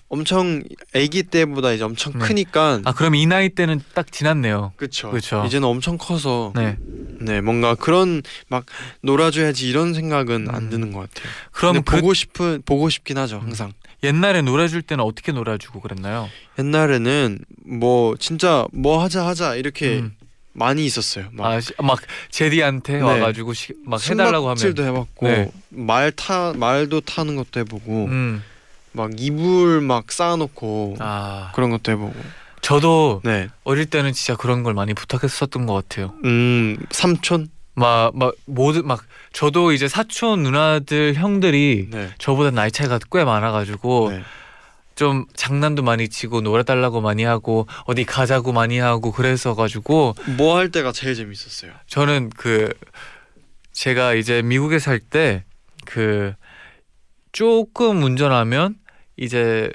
엄청 0.10 0.64
아기 0.96 1.22
때보다 1.22 1.72
이제 1.72 1.84
엄청 1.84 2.14
네. 2.14 2.20
크니까 2.20 2.82
아 2.84 2.94
그럼 2.94 3.14
이 3.14 3.28
나이 3.28 3.50
때는 3.50 3.80
딱 3.94 4.12
지났네요. 4.12 4.74
그쵸. 4.76 5.14
이제는 5.46 5.68
엄청 5.68 5.98
커서 6.00 6.54
네. 6.56 6.78
네. 7.22 7.42
뭔가 7.42 7.76
그런 7.76 8.24
막 8.48 8.66
놀아줘야지 9.02 9.70
이런 9.70 9.94
생각은 9.94 10.50
안 10.50 10.64
음. 10.64 10.70
드는 10.72 10.92
것 10.94 11.02
같아요. 11.02 11.32
그럼 11.52 11.84
그 11.84 11.98
보고 11.98 12.14
싶은 12.16 12.64
보고 12.66 12.90
싶긴 12.90 13.20
하죠 13.20 13.38
항상. 13.40 13.72
옛날에 14.04 14.42
놀아줄 14.42 14.82
때는 14.82 15.04
어떻게 15.04 15.32
놀아주고 15.32 15.80
그랬나요? 15.82 16.28
옛날에는 16.58 17.40
뭐 17.66 18.16
진짜 18.18 18.66
뭐 18.72 19.04
하자 19.04 19.28
하자 19.28 19.56
이렇게 19.56 20.00
음. 20.00 20.16
많이 20.58 20.86
있었어요. 20.86 21.26
막 21.34 21.46
아, 21.46 21.60
시- 21.62 21.72
막 21.82 22.00
제디한테 22.32 22.94
네. 22.98 23.02
와가지고 23.02 23.54
시, 23.54 23.74
막 23.86 24.02
해달라고 24.04 24.48
하면 24.48 24.58
숨바꼭질도 24.58 24.84
해봤고 24.84 25.28
네. 25.28 25.52
말타 25.70 26.54
말도 26.56 27.02
타는 27.02 27.36
것도 27.36 27.60
해보고 27.60 28.06
음. 28.06 28.44
막 28.92 29.12
이불 29.18 29.82
막 29.82 30.12
쌓아놓고 30.12 30.98
아 31.00 31.52
그런 31.54 31.70
것도 31.70 31.92
해보고. 31.92 32.16
저도 32.62 33.22
네. 33.24 33.50
어릴 33.64 33.86
때는 33.86 34.14
진짜 34.14 34.36
그런 34.36 34.64
걸 34.64 34.74
많이 34.74 34.94
부탁했었던 34.96 35.66
것 35.68 35.74
같아요. 35.74 36.14
음 36.26 36.78
삼촌. 36.92 37.50
막 37.80 38.12
막 38.16 38.34
모두 38.46 38.82
막 38.82 39.04
저도 39.34 39.72
이제 39.72 39.88
사촌 39.88 40.42
누나들 40.42 41.14
형들이 41.14 41.90
네. 41.92 42.10
저보다 42.18 42.50
나이 42.50 42.72
차이가 42.72 42.98
꽤 43.12 43.24
많아가지고 43.24 44.10
네. 44.14 44.24
좀 44.98 45.26
장난도 45.36 45.84
많이 45.84 46.10
치고 46.10 46.42
놀아달라고 46.42 47.02
많이 47.02 47.24
하고 47.24 47.68
어디 47.86 48.04
가자고 48.04 48.52
많이 48.52 48.80
하고 48.80 49.12
그래서 49.12 49.54
가지고 49.54 50.16
뭐 50.38 50.58
할 50.58 50.72
때가 50.72 50.92
제일 50.92 51.14
재밌었어요. 51.14 51.72
저는 51.86 52.32
그 52.36 52.74
제가 53.74 54.16
이제 54.16 54.42
미국에 54.42 54.80
살 54.80 55.00
때 55.00 55.44
그 55.86 56.34
조금 57.32 58.02
운전하면 58.04 58.76
이제 59.18 59.72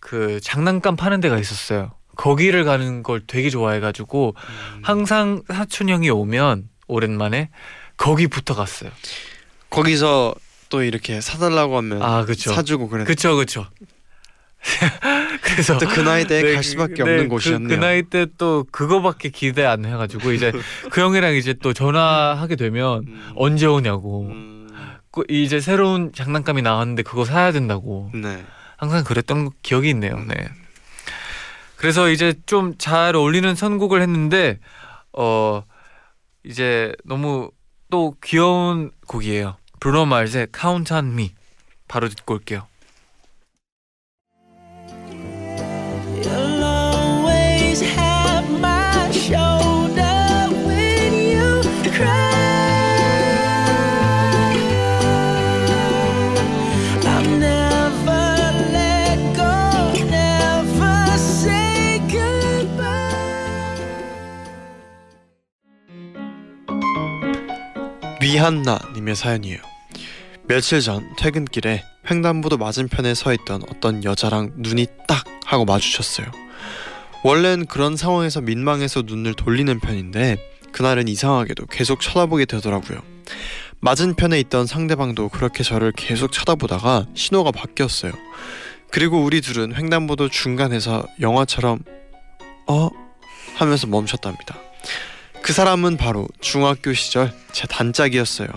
그 0.00 0.40
장난감 0.40 0.94
파는 0.96 1.20
데가 1.20 1.36
있었어요. 1.38 1.90
거기를 2.16 2.64
가는 2.64 3.02
걸 3.02 3.20
되게 3.26 3.50
좋아해가지고 3.50 4.34
음. 4.36 4.80
항상 4.82 5.42
사촌 5.52 5.88
형이 5.88 6.08
오면 6.10 6.68
오랜만에 6.86 7.50
거기부터 7.96 8.54
갔어요. 8.54 8.90
거기서 9.70 10.34
또 10.68 10.82
이렇게 10.82 11.20
사달라고 11.20 11.76
하면 11.76 12.02
아 12.02 12.24
그쵸. 12.24 12.52
사주고 12.54 12.88
그랬. 12.88 13.04
그쵸 13.04 13.36
그쵸. 13.36 13.66
그래서 15.42 15.78
또 15.78 15.86
그 15.88 16.00
나이 16.00 16.26
때에 16.26 16.42
네, 16.42 16.54
갈 16.54 16.62
수밖에 16.64 16.94
네, 16.94 17.02
없는 17.02 17.22
그- 17.24 17.28
곳이었네요. 17.28 17.68
그, 17.68 17.74
나이 17.84 18.02
때 18.02 18.26
또 18.38 18.64
그거밖에 18.70 19.30
기대 19.30 19.64
안 19.64 19.84
해가지고 19.84 20.32
이제 20.32 20.52
그 20.90 21.00
형이랑 21.00 21.34
이제 21.34 21.54
또 21.54 21.72
전화하게 21.72 22.56
되면 22.56 23.04
음. 23.06 23.32
언제 23.36 23.66
오냐고. 23.66 24.26
음. 24.28 24.68
그 25.10 25.22
이제 25.28 25.60
새로운 25.60 26.12
장난감이 26.12 26.62
나왔는데 26.62 27.02
그거 27.02 27.24
사야 27.24 27.50
된다고. 27.52 28.10
네. 28.14 28.44
항상 28.76 29.04
그랬던 29.04 29.50
기억이 29.62 29.88
있네요. 29.90 30.18
네. 30.26 30.34
그래서 31.76 32.08
이제 32.10 32.34
좀 32.46 32.74
잘 32.78 33.16
어울리는 33.16 33.54
선곡을 33.54 34.02
했는데 34.02 34.58
어 35.12 35.62
이제 36.44 36.92
너무 37.04 37.50
또 37.90 38.14
귀여운 38.22 38.90
곡이에요. 39.06 39.56
브루노 39.80 40.06
마르스의 40.06 40.48
Count 40.56 40.92
on 40.92 41.12
Me 41.12 41.32
바로 41.88 42.08
듣고 42.08 42.34
올게요. 42.34 42.66
위한나님의 68.20 69.16
사연이에요. 69.16 69.58
며칠 70.46 70.80
전 70.80 71.08
퇴근길에 71.16 71.82
횡단보도 72.10 72.56
맞은편에 72.56 73.14
서 73.14 73.32
있던 73.32 73.62
어떤 73.70 74.04
여자랑 74.04 74.52
눈이 74.56 74.86
딱 75.06 75.24
하고 75.44 75.64
마주쳤어요. 75.64 76.26
원래는 77.22 77.66
그런 77.66 77.96
상황에서 77.96 78.40
민망해서 78.40 79.02
눈을 79.02 79.34
돌리는 79.34 79.80
편인데 79.80 80.36
그날은 80.72 81.08
이상하게도 81.08 81.66
계속 81.66 82.00
쳐다보게 82.00 82.44
되더라고요. 82.44 83.00
맞은편에 83.80 84.38
있던 84.40 84.66
상대방도 84.66 85.28
그렇게 85.28 85.62
저를 85.62 85.92
계속 85.92 86.32
쳐다보다가 86.32 87.06
신호가 87.14 87.50
바뀌었어요. 87.50 88.12
그리고 88.90 89.22
우리 89.22 89.40
둘은 89.40 89.74
횡단보도 89.74 90.28
중간에서 90.28 91.06
영화처럼 91.20 91.80
어 92.66 92.90
하면서 93.56 93.86
멈췄답니다. 93.86 94.56
그 95.42 95.52
사람은 95.52 95.96
바로 95.96 96.26
중학교 96.40 96.92
시절 96.94 97.32
제 97.52 97.66
단짝이었어요. 97.66 98.48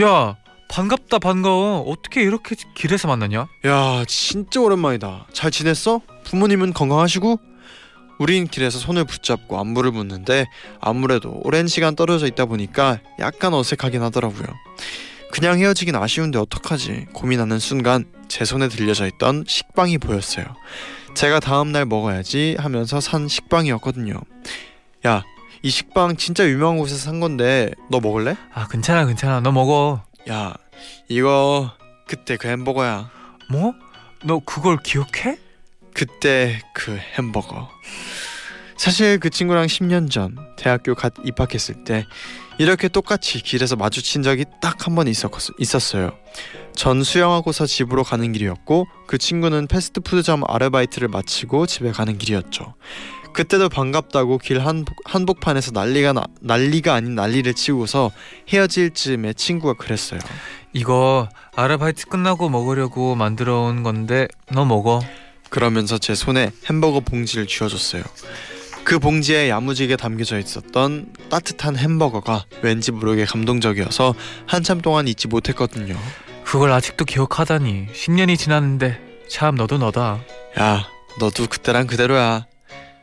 야 0.00 0.36
반갑다 0.68 1.18
반가워. 1.18 1.80
어떻게 1.82 2.22
이렇게 2.22 2.56
길에서 2.74 3.06
만나냐? 3.08 3.46
야 3.66 4.04
진짜 4.08 4.60
오랜만이다. 4.60 5.26
잘 5.32 5.50
지냈어? 5.50 6.00
부모님은 6.24 6.72
건강하시고? 6.72 7.38
우린 8.18 8.46
길에서 8.46 8.78
손을 8.78 9.04
붙잡고 9.04 9.58
안부를 9.58 9.90
묻는데 9.90 10.46
아무래도 10.80 11.40
오랜 11.44 11.66
시간 11.66 11.96
떨어져 11.96 12.26
있다 12.26 12.46
보니까 12.46 13.00
약간 13.18 13.54
어색하긴 13.54 14.02
하더라고요. 14.02 14.46
그냥 15.32 15.58
헤어지긴 15.58 15.96
아쉬운데 15.96 16.38
어떡하지 16.38 17.06
고민하는 17.12 17.58
순간 17.58 18.04
제 18.28 18.44
손에 18.44 18.68
들려져 18.68 19.06
있던 19.06 19.44
식빵이 19.46 19.98
보였어요. 19.98 20.44
제가 21.14 21.40
다음날 21.40 21.86
먹어야지 21.86 22.56
하면서 22.58 23.00
산 23.00 23.26
식빵이었거든요. 23.26 24.14
야, 25.06 25.24
이 25.62 25.70
식빵 25.70 26.16
진짜 26.16 26.46
유명한 26.46 26.78
곳에서 26.78 26.98
산 26.98 27.20
건데 27.20 27.70
너 27.90 28.00
먹을래? 28.00 28.36
아 28.52 28.68
괜찮아 28.68 29.06
괜찮아. 29.06 29.40
너 29.40 29.50
먹어. 29.50 30.02
야, 30.30 30.54
이거 31.08 31.72
그때 32.06 32.36
그 32.36 32.48
햄버거야. 32.48 33.10
뭐? 33.50 33.74
너 34.24 34.40
그걸 34.44 34.78
기억해? 34.82 35.38
그때 35.94 36.60
그 36.74 36.96
햄버거. 37.16 37.70
사실 38.76 39.18
그 39.18 39.30
친구랑 39.30 39.66
10년 39.66 40.10
전 40.10 40.36
대학교 40.56 40.94
갓 40.94 41.14
입학했을 41.24 41.84
때 41.84 42.04
이렇게 42.58 42.88
똑같이 42.88 43.40
길에서 43.40 43.76
마주친 43.76 44.22
적이 44.22 44.44
딱 44.60 44.86
한 44.86 44.94
번 44.96 45.06
있었어요. 45.58 46.10
전 46.74 47.02
수영하고서 47.02 47.66
집으로 47.66 48.02
가는 48.02 48.32
길이었고 48.32 48.86
그 49.06 49.16
친구는 49.16 49.68
패스트푸드점 49.68 50.42
아르바이트를 50.46 51.08
마치고 51.08 51.66
집에 51.66 51.92
가는 51.92 52.18
길이었죠. 52.18 52.74
그때도 53.32 53.68
반갑다고 53.68 54.38
길 54.38 54.60
한복, 54.64 54.94
한복판에서 55.04 55.72
난리가 55.72 56.12
나, 56.12 56.24
난리가 56.40 56.94
아닌 56.94 57.14
난리를 57.16 57.52
치고서 57.54 58.12
헤어질 58.48 58.90
즈음에 58.94 59.32
친구가 59.32 59.74
그랬어요. 59.74 60.20
이거 60.72 61.28
아르바이트 61.56 62.06
끝나고 62.06 62.48
먹으려고 62.48 63.14
만들어 63.14 63.60
온 63.62 63.82
건데 63.82 64.28
너 64.52 64.64
먹어. 64.64 65.00
그러면서 65.54 65.98
제 65.98 66.16
손에 66.16 66.50
햄버거 66.68 66.98
봉지를 66.98 67.46
쥐어줬어요. 67.46 68.02
그 68.82 68.98
봉지에 68.98 69.48
야무지게 69.48 69.94
담겨져 69.94 70.36
있었던 70.40 71.12
따뜻한 71.30 71.76
햄버거가 71.76 72.44
왠지 72.62 72.90
모르게 72.90 73.24
감동적이어서 73.24 74.16
한참 74.48 74.80
동안 74.80 75.06
잊지 75.06 75.28
못했거든요. 75.28 75.96
그걸 76.44 76.72
아직도 76.72 77.04
기억하다니 77.04 77.86
10년이 77.94 78.36
지났는데 78.36 79.00
참 79.28 79.54
너도 79.54 79.78
너다. 79.78 80.24
야, 80.58 80.88
너도 81.20 81.46
그때랑 81.46 81.86
그대로야. 81.86 82.46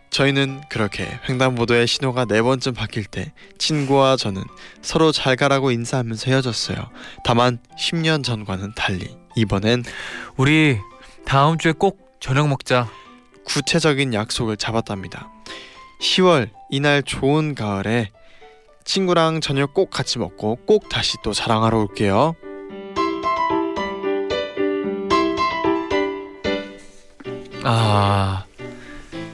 저희는 0.10 0.60
그렇게 0.70 1.08
횡단보도의 1.30 1.88
신호가 1.88 2.26
네 2.26 2.42
번쯤 2.42 2.74
바뀔 2.74 3.06
때 3.06 3.32
친구와 3.60 4.18
저는 4.18 4.44
서로 4.82 5.14
잘 5.14 5.38
가라고 5.38 5.72
인사하면서 5.72 6.30
헤어졌어요. 6.30 6.90
다만 7.24 7.60
10년 7.80 8.26
전과는 8.26 8.74
달리 8.76 9.16
이번엔 9.38 9.86
우리 10.36 10.80
다음 11.26 11.58
주에 11.58 11.72
꼭 11.72 12.11
저녁 12.22 12.48
먹자. 12.48 12.88
구체적인 13.46 14.14
약속을 14.14 14.56
잡았답니다. 14.58 15.30
10월 16.02 16.50
이날 16.70 17.04
좋은 17.04 17.56
가을에 17.56 18.12
친구랑 18.86 19.42
저녁 19.42 19.74
꼭 19.74 19.90
같이 19.90 20.20
먹고 20.20 20.58
꼭 20.68 20.88
다시 20.90 21.18
또 21.24 21.34
자랑하러 21.34 21.80
올게요. 21.80 22.36
아 27.64 28.46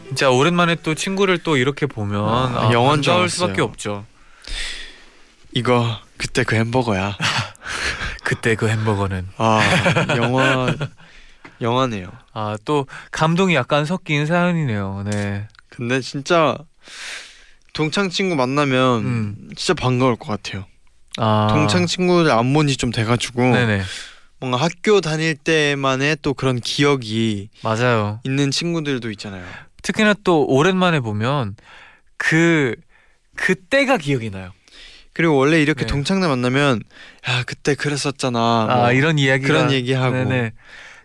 진짜 0.08 0.30
오랜만에 0.30 0.76
또 0.76 0.96
친구를 0.96 1.40
또 1.40 1.58
이렇게 1.58 1.86
보면 1.86 2.24
아, 2.24 2.44
아, 2.46 2.70
반가울 2.70 2.90
알았어요. 2.98 3.28
수밖에 3.28 3.62
없죠. 3.62 4.06
이거 5.52 5.86
그때 6.18 6.44
그 6.44 6.56
햄버거야. 6.56 7.18
그때 8.24 8.56
그 8.56 8.68
햄버거는 8.68 9.28
아 9.38 9.60
영화 10.18 10.74
영화네요. 11.62 12.12
아 12.34 12.58
또 12.66 12.86
감동이 13.12 13.56
약간 13.56 13.86
섞인 13.86 14.26
사연이네요. 14.26 15.04
네. 15.10 15.48
근데 15.70 16.02
진짜 16.02 16.58
동창 17.74 18.10
친구 18.10 18.36
만나면 18.36 19.04
음. 19.04 19.50
진짜 19.56 19.74
반가울 19.74 20.16
것 20.16 20.28
같아요. 20.28 20.66
아 21.18 21.48
동창 21.52 21.86
친구들 21.86 22.32
안본 22.32 22.68
지 22.68 22.78
좀 22.78 22.92
돼가지고 22.92 23.42
네네 23.42 23.82
뭔가 24.40 24.58
학교 24.58 25.02
다닐 25.02 25.36
때만의 25.36 26.18
또 26.22 26.34
그런 26.34 26.60
기억이 26.60 27.50
맞아요. 27.64 28.20
있는 28.24 28.52
친구들도 28.52 29.10
있잖아요. 29.12 29.44
특히나 29.82 30.14
또 30.24 30.46
오랜만에 30.46 31.00
보면 31.00 31.56
그 32.18 32.76
그때가 33.36 33.98
기억이 33.98 34.30
나요. 34.30 34.52
그리고 35.14 35.36
원래 35.36 35.60
이렇게 35.62 35.82
네. 35.82 35.88
동창들 35.88 36.28
만나면 36.30 36.82
야 37.30 37.44
그때 37.46 37.74
그랬었잖아. 37.74 38.68
아, 38.70 38.76
뭐 38.78 38.92
이런 38.92 39.18
이야기가 39.18 39.48
그런 39.48 39.72
얘기하고. 39.72 40.14
네네. 40.14 40.52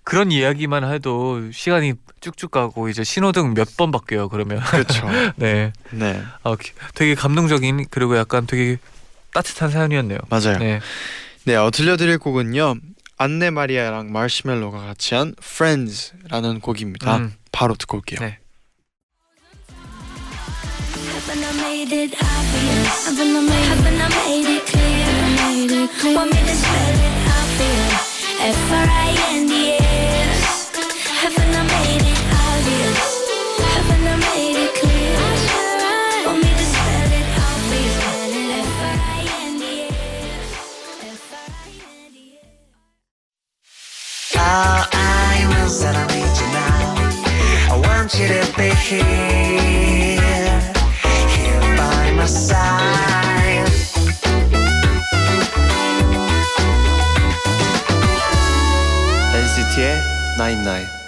그런 0.05 0.33
이야기만 0.33 0.91
해도 0.93 1.51
시간이 1.53 1.95
쭉쭉 2.21 2.51
가고 2.51 2.89
이제 2.89 3.05
신호등 3.05 3.55
몇 3.55 3.69
번 3.77 3.91
바뀌어요. 3.93 4.29
그러면 4.29 4.61
그렇죠. 4.61 5.07
네. 5.37 5.73
네 5.91 6.23
아, 6.43 6.57
기- 6.57 6.73
되게 6.95 7.15
감동적인 7.15 7.87
그리고 7.91 8.17
약간 8.17 8.47
되게 8.47 8.79
따뜻한 9.35 9.71
사연이었네요. 9.71 10.19
맞아요. 10.29 10.59
네, 10.59 10.81
네. 11.45 11.55
어, 11.57 11.71
들려드릴 11.71 12.19
곡은요 12.19 12.75
안네 13.19 13.51
마리아랑 13.51 14.13
마시멜로가 14.13 14.79
같이 14.81 15.15
한 15.15 15.35
Friends라는 15.43 16.61
곡입니다. 16.61 17.17
음. 17.19 17.35
바로 17.53 17.75
듣고 17.75 17.99
올게요. 17.99 18.19
네. 18.21 18.39
Haven't 31.23 31.55
I 31.55 31.63
made 31.63 32.03
it 32.03 32.19
obvious? 32.35 32.99
I 34.09 34.17
made 34.27 34.59
it 34.59 34.75
clear? 34.75 35.15
Want 36.27 36.43
me 36.43 36.51
to 36.51 36.67
spell 36.67 37.13
it 37.15 37.29
obvious? 37.47 37.95
I 44.35 45.47
you 46.41 46.49
now. 46.51 46.91
I 47.71 47.77
want 47.87 48.11
you 48.19 48.27
to 48.27 48.43
be 48.59 48.75
here, 48.83 50.19
here 51.31 51.63
by 51.79 52.11
my 52.17 52.27
side. 52.27 53.71
NCT의 59.33 60.03
나인나인 60.37 61.02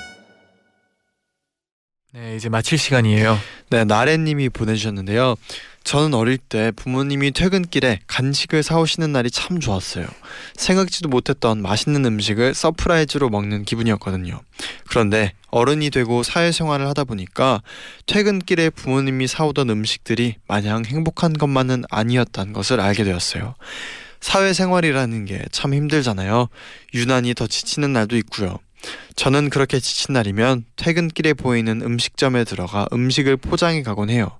네, 2.14 2.37
이제 2.37 2.48
마칠 2.48 2.79
시간이에요. 2.79 3.37
네, 3.70 3.85
나래님이 3.85 4.48
보내주셨는데요. 4.50 5.35
저는 5.83 6.14
어릴 6.14 6.38
때 6.38 6.70
부모님이 6.77 7.33
퇴근길에 7.33 7.98
간식을 8.07 8.62
사오시는 8.62 9.11
날이 9.11 9.33
참 9.33 9.59
좋았어요. 9.59 10.07
생각지도 10.55 11.09
못했던 11.09 11.61
맛있는 11.61 12.05
음식을 12.07 12.55
surprise로 12.55 13.31
먹는 13.31 13.64
기분이었거든요. 13.64 14.40
그런데 14.88 15.33
어른이 15.50 15.90
되고 15.90 16.22
사회생활을 16.22 16.87
하다 16.87 17.03
보니까 17.03 17.62
퇴근길에 18.07 18.70
부모님이 18.70 19.27
사오던 19.27 19.68
음식들이 19.70 20.37
마냥 20.46 20.85
행복한 20.85 21.33
것만은 21.33 21.83
아니었다는 21.90 22.53
것을 22.53 22.81
알게 22.81 23.03
되었어요. 23.03 23.57
사회생활이라는 24.20 25.24
게 25.27 25.44
참 25.50 25.74
힘들잖아요. 25.74 26.48
유난히 26.94 27.35
더 27.35 27.48
지치는 27.48 27.92
날도 27.92 28.16
있고요. 28.18 28.61
저는 29.16 29.51
그렇게 29.51 29.79
지친 29.81 30.12
날이면 30.12 30.64
퇴근길에 30.77 31.35
보이는 31.35 31.83
음식점에 31.83 32.44
들어가 32.44 32.87
음식을 32.92 33.37
포장해 33.37 33.83
가곤 33.83 34.11
해요. 34.11 34.38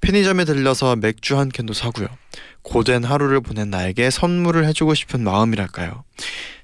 편의점에 0.00 0.44
들려서 0.44 0.96
맥주 0.96 1.38
한 1.38 1.48
캔도 1.48 1.72
사고요. 1.72 2.08
고된 2.62 3.04
하루를 3.04 3.40
보낸 3.40 3.70
나에게 3.70 4.10
선물을 4.10 4.66
해주고 4.66 4.94
싶은 4.94 5.22
마음이랄까요. 5.22 6.04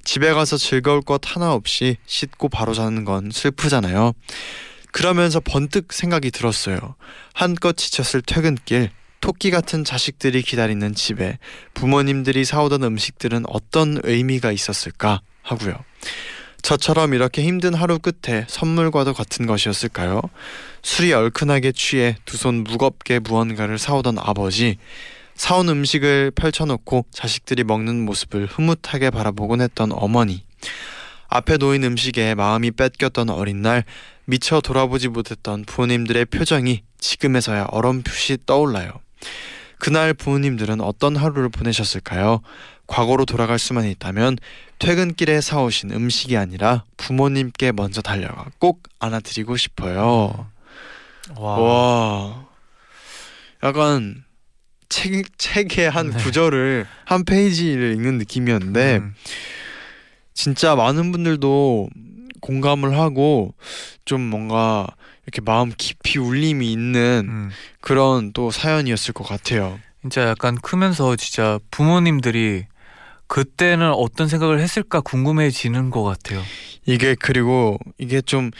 집에 0.05 0.33
가서 0.33 0.57
즐거울 0.57 1.03
것 1.03 1.21
하나 1.25 1.53
없이 1.53 1.97
씻고 2.07 2.49
바로 2.49 2.75
자는 2.75 3.05
건 3.05 3.31
슬프잖아요. 3.33 4.13
그러면서 4.93 5.41
번뜩 5.41 5.93
생각이 5.93 6.31
들었어요. 6.31 6.95
한껏 7.35 7.77
지쳤을 7.77 8.23
퇴근길, 8.23 8.91
토끼 9.21 9.51
같은 9.51 9.85
자식들이 9.85 10.43
기다리는 10.43 10.95
집에 10.95 11.39
부모님들이 11.75 12.45
사오던 12.45 12.85
음식들은 12.85 13.45
어떤 13.49 13.99
의미가 14.05 14.53
있었을까 14.53 15.21
하고요. 15.43 15.75
저처럼 16.67 17.15
이렇게 17.15 17.45
힘든 17.45 17.75
하루 17.75 18.01
끝에 18.01 18.45
선물과도 18.49 19.15
같은 19.15 19.47
것이었을까요? 19.47 20.21
술이 20.83 21.13
얼큰하게 21.13 21.71
취해 21.71 22.17
두 22.25 22.37
손 22.37 22.65
무겁게 22.65 23.21
무언가를 23.21 23.79
사오던 23.79 24.19
아버지, 24.19 24.77
사온 25.37 25.69
음식을 25.69 26.33
펼쳐놓고 26.33 27.07
자식들이 27.13 27.63
먹는 27.63 28.05
모습을 28.05 28.47
흐뭇하게 28.47 29.11
바라보곤 29.11 29.61
했던 29.61 29.93
어머니, 29.93 30.43
앞에 31.29 31.57
놓인 31.59 31.85
음식에 31.85 32.35
마음이 32.35 32.73
뺏겼던 32.73 33.31
어린 33.31 33.63
날 33.63 33.85
미처 34.25 34.61
돌아보지 34.61 35.07
못했던 35.07 35.65
부모님들의 35.65 36.25
표정이 36.25 36.83
지금에서야 36.99 37.67
어렴풋이 37.71 38.39
떠올라요. 38.45 38.91
그날 39.79 40.15
부모님들은 40.15 40.81
어떤 40.81 41.15
하루를 41.15 41.49
보내셨을까요? 41.49 42.41
과거로 42.87 43.25
돌아갈 43.25 43.59
수만 43.59 43.85
있다면 43.87 44.39
퇴근길에 44.79 45.41
사오신 45.41 45.91
음식이 45.91 46.37
아니라 46.37 46.85
부모님께 46.97 47.73
먼저 47.73 48.03
달려가 48.03 48.47
꼭 48.59 48.83
안아드리고 48.99 49.57
싶어요. 49.57 50.49
와. 51.37 51.59
와, 51.59 52.47
약간 53.63 54.25
책 54.89 55.39
책의 55.39 55.91
한 55.91 56.11
네. 56.11 56.17
구절을 56.23 56.87
한 57.05 57.25
페이지를 57.25 57.95
읽는 57.95 58.19
느낌이었는데 58.19 58.97
음, 58.99 59.15
진짜 60.35 60.77
많은 60.77 61.11
분들도 61.11 61.89
공감을 62.41 62.97
하고 62.97 63.55
좀 64.05 64.21
뭔가 64.21 64.87
이렇게 65.25 65.41
마음 65.41 65.73
깊이 65.77 66.19
울림이 66.19 66.71
있는 66.71 67.27
음. 67.29 67.51
그런 67.81 68.33
또 68.33 68.53
사연이었을 68.53 69.15
것 69.15 69.25
같아요. 69.25 69.81
진짜 70.03 70.29
약간 70.29 70.57
크면서 70.57 71.17
진짜 71.17 71.59
부모님들이 71.73 72.67
그때는 73.29 73.93
어떤 73.93 74.29
생각을 74.29 74.61
했을까 74.61 75.01
궁금해지는 75.01 75.91
것 75.91 76.03
같아요. 76.03 76.43
이게 76.85 77.15
그리고 77.19 77.79
이게 77.99 78.21
좀 78.21 78.51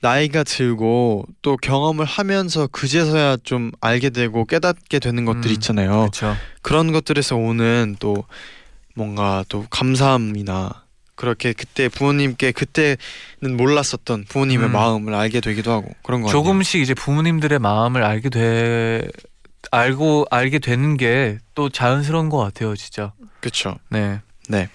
나이가 0.00 0.44
들고 0.44 1.24
또 1.40 1.56
경험을 1.56 2.04
하면서 2.04 2.66
그제서야 2.66 3.38
좀 3.42 3.70
알게 3.80 4.10
되고 4.10 4.44
깨닫게 4.44 4.98
되는 4.98 5.24
것들 5.24 5.50
음, 5.50 5.52
있잖아요. 5.52 5.90
그렇죠. 6.00 6.36
그런 6.62 6.92
것들에서 6.92 7.36
오는 7.36 7.96
또 7.98 8.24
뭔가 8.94 9.44
또 9.48 9.66
감사함이나 9.70 10.84
그렇게 11.14 11.52
그때 11.52 11.88
부모님께 11.88 12.52
그때는 12.52 13.56
몰랐었던 13.56 14.24
부모님의 14.28 14.66
음. 14.68 14.72
마음을 14.72 15.14
알게 15.14 15.40
되기도 15.40 15.70
하고 15.72 15.90
그런 16.02 16.22
거. 16.22 16.28
조금씩 16.28 16.80
이제 16.82 16.92
부모님들의 16.92 17.58
마음을 17.58 18.02
알게 18.02 18.28
돼 18.28 19.08
알고 19.70 20.26
알게 20.30 20.58
되는 20.58 20.96
게 20.96 21.38
또 21.54 21.68
자연스러운 21.68 22.28
것 22.28 22.38
같아요, 22.38 22.74
진짜. 22.76 23.12
그렇죠. 23.40 23.78
네, 23.88 24.20
네, 24.48 24.68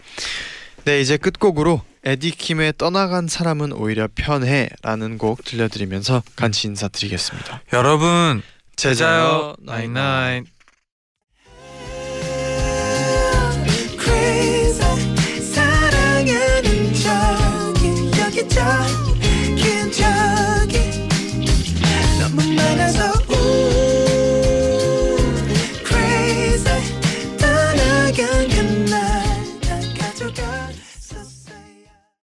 네 0.86 1.02
이제 1.02 1.18
끝곡으로 1.18 1.82
에디 2.06 2.32
킴의 2.32 2.74
떠나간 2.78 3.28
사람은 3.28 3.74
오히려 3.74 4.08
편해라는 4.16 5.18
곡 5.18 5.44
들려드리면서 5.44 6.24
간치 6.36 6.68
인사드리겠습니다. 6.68 7.62
여러분 7.74 8.42
제자요 8.78 9.56
나인나인. 9.60 10.46
사랑하는 15.54 16.60